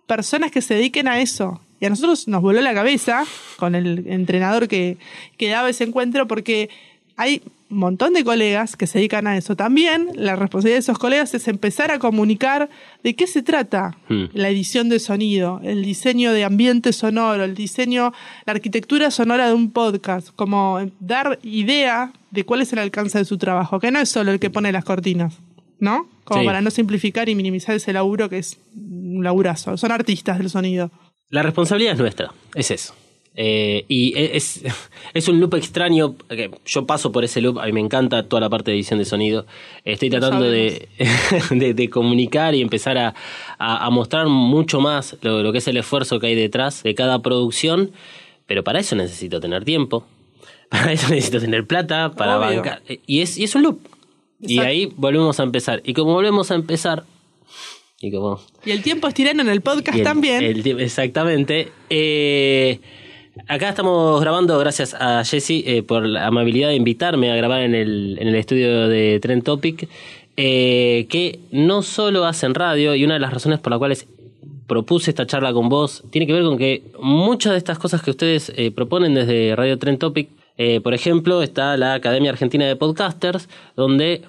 [0.05, 1.61] personas que se dediquen a eso.
[1.79, 3.23] Y a nosotros nos voló la cabeza
[3.55, 4.97] con el entrenador que,
[5.37, 6.69] que daba ese encuentro porque
[7.15, 7.41] hay
[7.71, 9.55] un montón de colegas que se dedican a eso.
[9.55, 12.69] También la responsabilidad de esos colegas es empezar a comunicar
[13.03, 14.25] de qué se trata Hmm.
[14.33, 18.11] la edición de sonido, el diseño de ambiente sonoro, el diseño,
[18.45, 23.25] la arquitectura sonora de un podcast, como dar idea de cuál es el alcance de
[23.25, 25.37] su trabajo, que no es solo el que pone las cortinas,
[25.79, 26.07] ¿no?
[26.23, 26.45] Como Sí.
[26.47, 29.77] para no simplificar y minimizar ese laburo que es un laburazo.
[29.77, 30.91] Son artistas del sonido.
[31.29, 32.95] La responsabilidad es nuestra, es eso.
[33.35, 34.63] Eh, y es,
[35.13, 36.15] es un loop extraño,
[36.65, 39.05] yo paso por ese loop, a mí me encanta toda la parte de edición de
[39.05, 39.45] sonido.
[39.85, 40.89] Estoy tratando de,
[41.51, 43.13] de, de comunicar y empezar a,
[43.57, 46.95] a- a mostrar mucho más lo, lo que es el esfuerzo que hay detrás de
[46.95, 47.91] cada producción,
[48.45, 50.05] pero para eso necesito tener tiempo,
[50.69, 52.57] para eso necesito tener plata, para Obvio.
[52.57, 52.81] bancar.
[53.07, 53.79] Y es, y es un loop.
[54.41, 55.81] Y ahí volvemos a empezar.
[55.85, 57.03] Y como volvemos a empezar,
[58.01, 60.41] y como Y el tiempo es tirano en el podcast el- también.
[60.43, 61.71] el exactamente.
[61.89, 62.79] Eh,
[63.47, 67.75] acá estamos grabando, gracias a Jesse eh, por la amabilidad de invitarme a grabar en
[67.75, 69.87] el, en el estudio de Trend Topic,
[70.37, 74.07] eh, que no solo hacen radio, y una de las razones por las cuales
[74.67, 78.11] propuse esta charla con vos tiene que ver con que muchas de estas cosas que
[78.11, 80.29] ustedes eh, proponen desde Radio Trend Topic,
[80.83, 84.23] por ejemplo, está la Academia Argentina de Podcasters, donde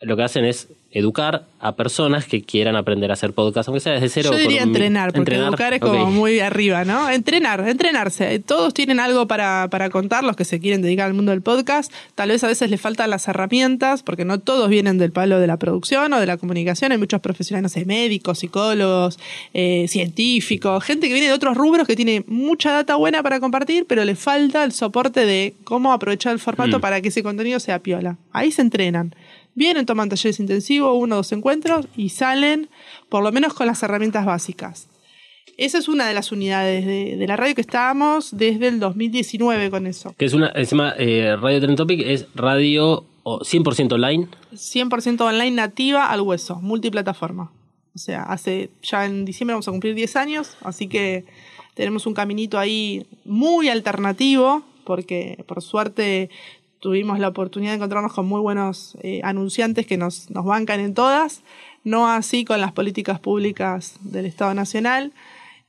[0.00, 0.68] lo que hacen es
[0.98, 4.30] educar a personas que quieran aprender a hacer podcast, aunque sea desde cero.
[4.32, 7.10] Yo diría entrenar, porque educar es como muy arriba, ¿no?
[7.10, 8.38] Entrenar, entrenarse.
[8.38, 11.92] Todos tienen algo para, para contar, los que se quieren dedicar al mundo del podcast.
[12.14, 15.46] Tal vez a veces les faltan las herramientas, porque no todos vienen del palo de
[15.46, 16.92] la producción o de la comunicación.
[16.92, 19.18] Hay muchos profesionales, no sé, médicos, psicólogos,
[19.52, 23.84] eh, científicos, gente que viene de otros rubros que tiene mucha data buena para compartir,
[23.86, 26.80] pero le falta el soporte de cómo aprovechar el formato Mm.
[26.80, 28.16] para que ese contenido sea piola.
[28.32, 29.14] Ahí se entrenan.
[29.56, 32.68] Vienen, toman talleres intensivos, uno o dos encuentros y salen
[33.08, 34.88] por lo menos con las herramientas básicas.
[35.56, 39.70] Esa es una de las unidades de, de la radio que estábamos desde el 2019
[39.70, 40.14] con eso.
[40.18, 44.28] Que es una, encima, eh, Radio Trend Topic es radio o 100% online.
[44.52, 47.50] 100% online nativa al hueso, multiplataforma.
[47.94, 51.24] O sea, hace ya en diciembre vamos a cumplir 10 años, así que
[51.72, 56.28] tenemos un caminito ahí muy alternativo, porque por suerte
[56.86, 60.94] tuvimos la oportunidad de encontrarnos con muy buenos eh, anunciantes que nos, nos bancan en
[60.94, 61.40] todas,
[61.82, 65.10] no así con las políticas públicas del Estado Nacional.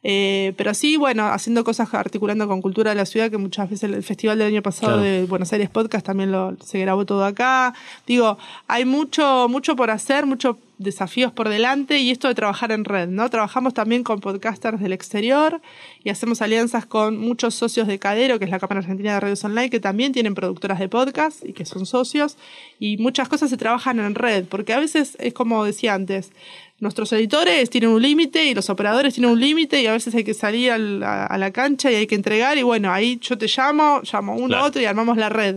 [0.04, 3.92] Eh, pero sí, bueno, haciendo cosas articulando con cultura de la ciudad, que muchas veces
[3.92, 5.02] el festival del año pasado Claro.
[5.02, 7.74] de Buenos Aires Podcast también lo, se grabó todo acá.
[8.06, 8.38] Digo,
[8.68, 13.08] hay mucho, mucho por hacer, muchos desafíos por delante y esto de trabajar en red,
[13.08, 13.30] ¿no?
[13.30, 15.60] Trabajamos también con podcasters del exterior
[16.04, 19.44] y hacemos alianzas con muchos socios de Cadero, que es la Cámara Argentina de Radios
[19.44, 22.38] Online, que también tienen productoras de podcast y que son socios
[22.80, 26.32] y muchas cosas se trabajan en red, porque a veces es como decía antes,
[26.80, 30.24] nuestros editores tienen un límite y los operadores tienen un límite y a veces hay
[30.24, 33.36] que salir al- a, a la cancha y hay que entregar y bueno, ahí yo
[33.36, 34.64] te llamo, llamo uno Claro.
[34.64, 35.56] a otro y armamos la red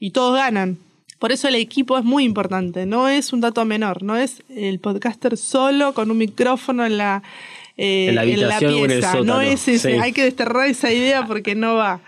[0.00, 0.78] y todos ganan.
[1.22, 4.80] Por eso el equipo es muy importante, no es un dato menor, no es el
[4.80, 7.22] podcaster solo con un micrófono en la,
[7.76, 9.98] eh, En la habitación o en el pieza, no es ese, sí.
[10.00, 12.00] hay que desterrar esa idea porque no va.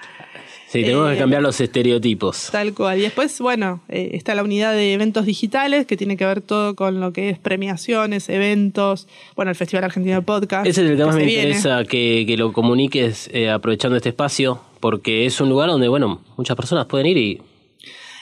[0.67, 2.49] Sí, tenemos Eh, que cambiar los estereotipos.
[2.51, 2.99] Tal cual.
[2.99, 6.75] Y después, bueno, eh, está la unidad de eventos digitales, que tiene que ver todo
[6.75, 9.07] con lo que es premiaciones, eventos,
[9.37, 10.67] bueno, el Festival Argentino de Podcast.
[10.67, 11.43] Ese es el que más se me viene.
[11.45, 16.21] interesa que, que lo comuniques eh, aprovechando este espacio, porque es un lugar donde, bueno,
[16.37, 17.41] muchas personas pueden ir y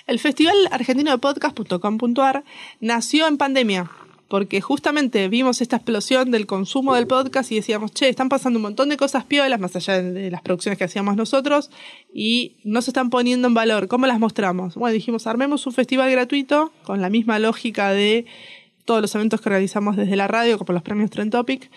[0.07, 2.42] El Festival Argentino de Podcast.com.ar
[2.80, 3.88] nació en pandemia,
[4.26, 8.62] porque justamente vimos esta explosión del consumo del podcast y decíamos, che, están pasando un
[8.62, 11.70] montón de cosas piolas, más allá de, las producciones que hacíamos nosotros,
[12.12, 13.86] y no se están poniendo en valor.
[13.86, 14.74] ¿Cómo las mostramos?
[14.74, 18.26] Bueno, dijimos, armemos un festival gratuito con la misma lógica de
[18.84, 21.70] todos los eventos que realizamos desde la radio, como los premios Trend Topic,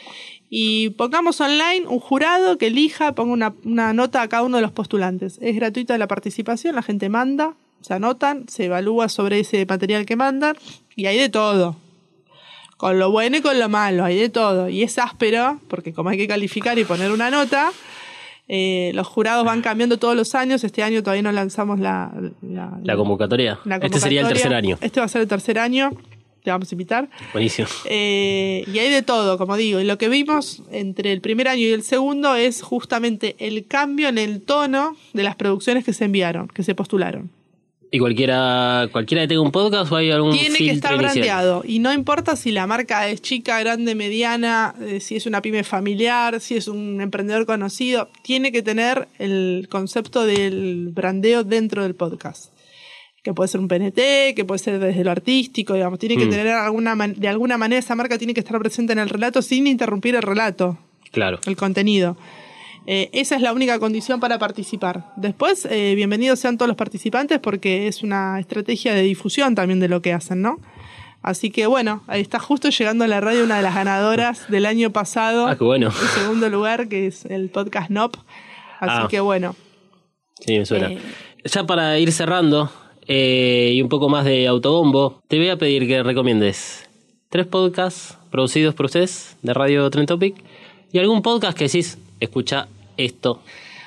[0.50, 4.64] y pongamos online un jurado que elija, ponga una, una nota a cada uno de
[4.64, 5.38] los postulantes.
[5.44, 7.56] Es gratuita la participación, la gente manda,
[7.86, 10.56] se anotan, se evalúa sobre ese material que mandan,
[10.96, 11.76] y hay de todo.
[12.78, 14.70] Con lo bueno y con lo malo, hay de todo.
[14.70, 17.72] Y es áspero, porque como hay que calificar y poner una nota,
[18.48, 20.64] eh, los jurados van cambiando todos los años.
[20.64, 22.12] Este año todavía no lanzamos la,
[22.42, 23.60] la, la convocatoria.
[23.66, 24.80] la Este sería el tercer año.
[24.82, 25.92] Este va a ser el tercer año.
[26.44, 27.08] Te vamos a invitar.
[27.34, 27.68] Buenísimo.
[27.86, 29.80] Eh, y hay de todo, como digo.
[29.80, 34.10] Y lo que vimos entre el primer año y el segundo es justamente el cambio
[34.10, 37.30] en el tono de las producciones que se enviaron, que se postularon.
[37.92, 41.14] ¿Y cualquiera, cualquiera que tenga un podcast o hay algún Tiene que estar inicial?
[41.14, 41.64] brandeado.
[41.66, 45.64] Y no importa si la marca es chica, grande, mediana, eh, si es una pyme
[45.64, 48.10] familiar, si es un emprendedor conocido.
[48.24, 52.52] Tiene que tener el concepto del brandeo dentro del podcast.
[53.24, 55.98] Que puede ser un PNT, que puede ser desde lo artístico, digamos.
[55.98, 56.30] Tiene que Mm.
[56.30, 59.42] tener alguna man- de alguna manera esa marca tiene que estar presente en el relato
[59.42, 60.78] sin interrumpir el relato
[61.12, 61.40] Claro.
[61.46, 62.18] el contenido.
[62.88, 65.12] Eh, esa es la única condición para participar.
[65.16, 69.88] Después, eh, bienvenidos sean todos los participantes porque es una estrategia de difusión también de
[69.90, 70.60] lo que hacen, ¿no?
[71.24, 74.68] Así que bueno, ahí está justo llegando a la radio una de las ganadoras del
[74.68, 75.48] año pasado.
[75.48, 75.88] Ah, qué bueno.
[75.88, 78.16] En segundo lugar, que es el podcast NOP.
[78.80, 79.08] Así Ah.
[79.10, 79.56] que bueno.
[80.42, 80.92] Sí, me suena.
[80.92, 81.00] Eh.
[81.46, 82.72] Ya para ir cerrando
[83.08, 86.88] y un poco más de autobombo, te voy a pedir que recomiendes
[87.30, 90.36] tres podcasts producidos por ustedes de Radio Trend Topic
[90.92, 92.68] y algún podcast que decís, escucha
[92.98, 93.42] esto.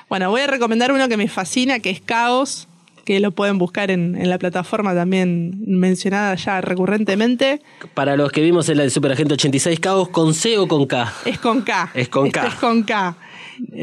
[0.09, 2.67] Bueno, voy a recomendar uno que me fascina, que es Caos,
[3.05, 7.61] que lo pueden buscar en, en la plataforma también mencionada ya recurrentemente.
[7.93, 11.13] Para los que vimos en la de Superagente 86 Caos, ¿con C o con K?
[11.25, 11.91] Es con K.
[11.93, 12.47] Es con Este K.
[12.47, 13.17] Es con K.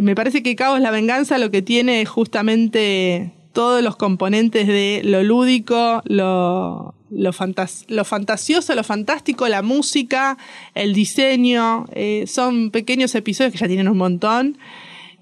[0.02, 5.00] Me parece que Caos la venganza lo que tiene es justamente todos los componentes de
[5.04, 10.36] lo lúdico, lo, lo, fantas- lo fantasioso, lo fantástico, la música,
[10.74, 11.86] el diseño.
[11.92, 14.58] eh, son pequeños episodios que ya tienen un montón.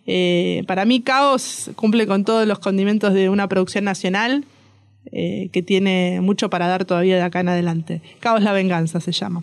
[0.07, 4.45] Eh, para mí Caos cumple con todos los condimentos de una producción nacional
[5.13, 8.03] eh, que tiene mucho para dar todavía de acá en adelante.
[8.21, 9.43] Caos la venganza se llama.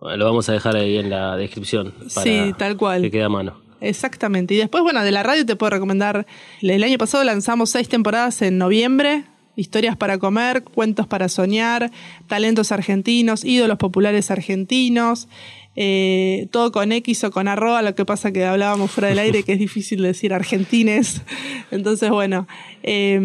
[0.00, 1.92] Bueno, lo vamos a dejar ahí en la descripción.
[2.14, 3.02] Para Sí, tal cual.
[3.02, 3.60] Que quede a mano.
[3.80, 4.54] Exactamente.
[4.54, 6.26] Y después, bueno, de la radio te puedo recomendar.
[6.60, 9.24] El año pasado lanzamos seis temporadas en noviembre.
[9.60, 11.90] Historias para comer, cuentos para soñar,
[12.26, 15.28] talentos argentinos, ídolos populares argentinos,
[15.76, 19.42] eh, todo con X o con arroba, lo que pasa que hablábamos fuera del aire
[19.42, 21.22] que es difícil decir argentines.
[21.70, 22.48] Entonces, bueno,
[22.82, 23.18] eh,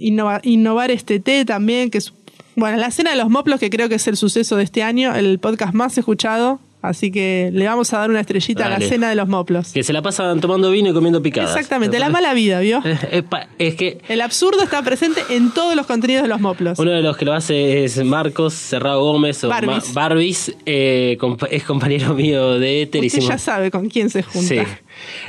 [0.00, 2.12] innova- innovar este té también, que es,
[2.56, 5.14] bueno, la cena de los moplos, que creo que es el suceso de este año,
[5.14, 9.08] el podcast más escuchado, así que le vamos a dar una estrellita a la cena
[9.08, 9.72] de los moplos.
[9.72, 11.50] Que se la pasan tomando vino y comiendo picadas.
[11.50, 12.82] Exactamente, la mala vida, ¿vio?
[13.58, 16.78] Es, que El absurdo está presente en todos los contenidos de los moplos.
[16.78, 19.48] uno de los que lo hace es Marcos Cerrado Gómez o.
[19.48, 21.18] Ma- Barbis, eh,
[21.50, 23.00] es compañero mío de Éter.
[23.04, 24.48] Usted hicimos- ya sabe con quién se junta.
[24.48, 24.60] Sí.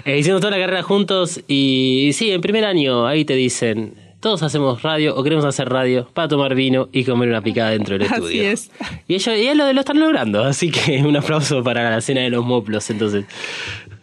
[0.06, 4.44] Eh, hicimos toda la carrera juntos y sí, en primer año ahí te dicen, todos
[4.44, 8.08] hacemos radio o queremos hacer radio para tomar vino y comer una picada dentro del
[8.08, 8.44] Así estudio.
[8.52, 8.72] es.
[9.08, 12.22] Y ellos, y ellos lo, lo están logrando, así que un aplauso para la cena
[12.22, 12.90] de los moplos.
[12.90, 13.26] Entonces,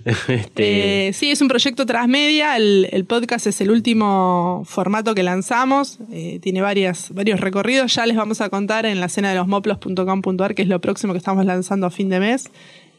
[0.29, 2.57] este, Eh, sí, es un proyecto transmedia.
[2.57, 5.99] El, el podcast es el último formato que lanzamos.
[6.13, 7.95] Eh, tiene varias, varios recorridos.
[7.95, 11.13] Ya les vamos a contar en la cena de los moplos.com.ar, que es lo próximo
[11.13, 12.45] que estamos lanzando a fin de mes,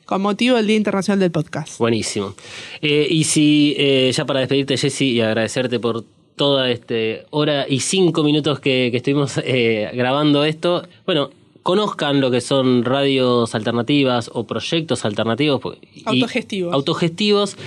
[0.05, 1.79] con motivo del Día Internacional del Podcast.
[1.79, 2.35] buenísimo.
[2.81, 6.03] Eh, y si, eh, ya para despedirte, Jessy, y agradecerte por
[6.37, 11.31] toda este hora y cinco minutos que, que estuvimos eh, grabando esto, bueno,
[11.63, 15.59] conozcan lo que son radios alternativas o proyectos alternativos.
[15.59, 16.73] pues, y- Autogestivos.
[16.73, 17.57] autogestivos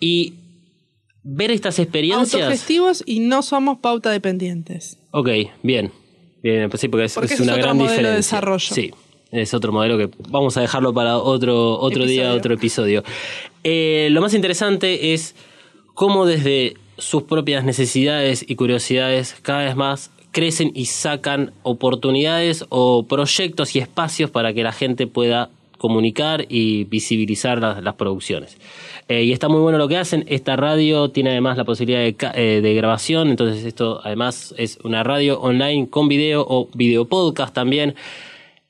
[0.00, 0.34] y
[1.22, 2.34] ver estas experiencias.
[2.42, 4.98] Autogestivos y no somos pauta dependientes.
[5.12, 5.28] Ok,
[5.62, 5.92] bien.
[6.42, 8.16] Bien, pues sí, porque es, Porque es una es otro gran modelo de diferencia.
[8.36, 8.74] desarrollo.
[8.74, 8.90] Sí,
[9.30, 13.02] es otro modelo que vamos a dejarlo para otro, otro día, otro episodio.
[13.62, 15.34] Eh, lo más interesante es
[15.94, 23.04] cómo desde sus propias necesidades y curiosidades cada vez más crecen y sacan oportunidades o
[23.06, 28.56] proyectos y espacios para que la gente pueda comunicar y visibilizar las, las producciones.
[29.08, 30.24] Eh, y está muy bueno lo que hacen.
[30.28, 35.02] Esta radio tiene además la posibilidad de, eh, de grabación, entonces esto además es una
[35.02, 37.94] radio online con video o video podcast también.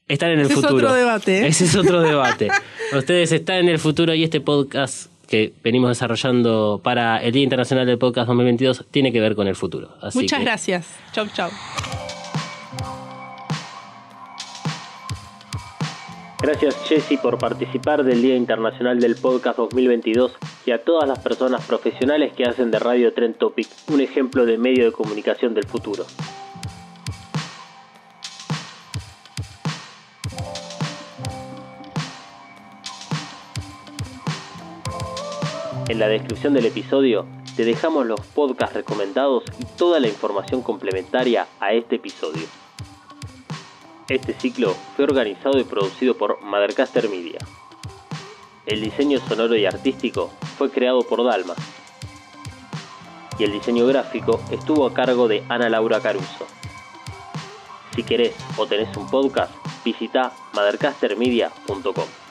[0.06, 0.88] Están en el Ese es futuro.
[0.88, 1.46] otro debate, ¿eh?
[1.46, 2.48] Ese es otro debate.
[2.96, 7.86] Ustedes están en el futuro y este podcast que venimos desarrollando para el Día Internacional
[7.86, 9.90] del Podcast 2022 tiene que ver con el futuro.
[10.00, 10.88] Así Muchas que- gracias.
[11.12, 11.50] Chau, chau.
[16.42, 20.32] Gracias Jesse por participar del Día Internacional del Podcast 2022
[20.66, 24.58] y a todas las personas profesionales que hacen de Radio Trend Topic un ejemplo de
[24.58, 26.04] medio de comunicación del futuro.
[35.86, 37.26] En la descripción del episodio
[37.56, 42.46] te dejamos los podcasts recomendados y toda la información complementaria a este episodio.
[44.08, 47.38] Este ciclo fue organizado y producido por Mothercaster Media.
[48.64, 51.54] El diseño sonoro y artístico fue creado por Dalma.
[53.38, 56.46] Y el diseño gráfico estuvo a cargo de Ana Laura Caruso.
[57.94, 59.52] Si querés o tenés un podcast,
[59.84, 62.23] visita mothercastermedia.com.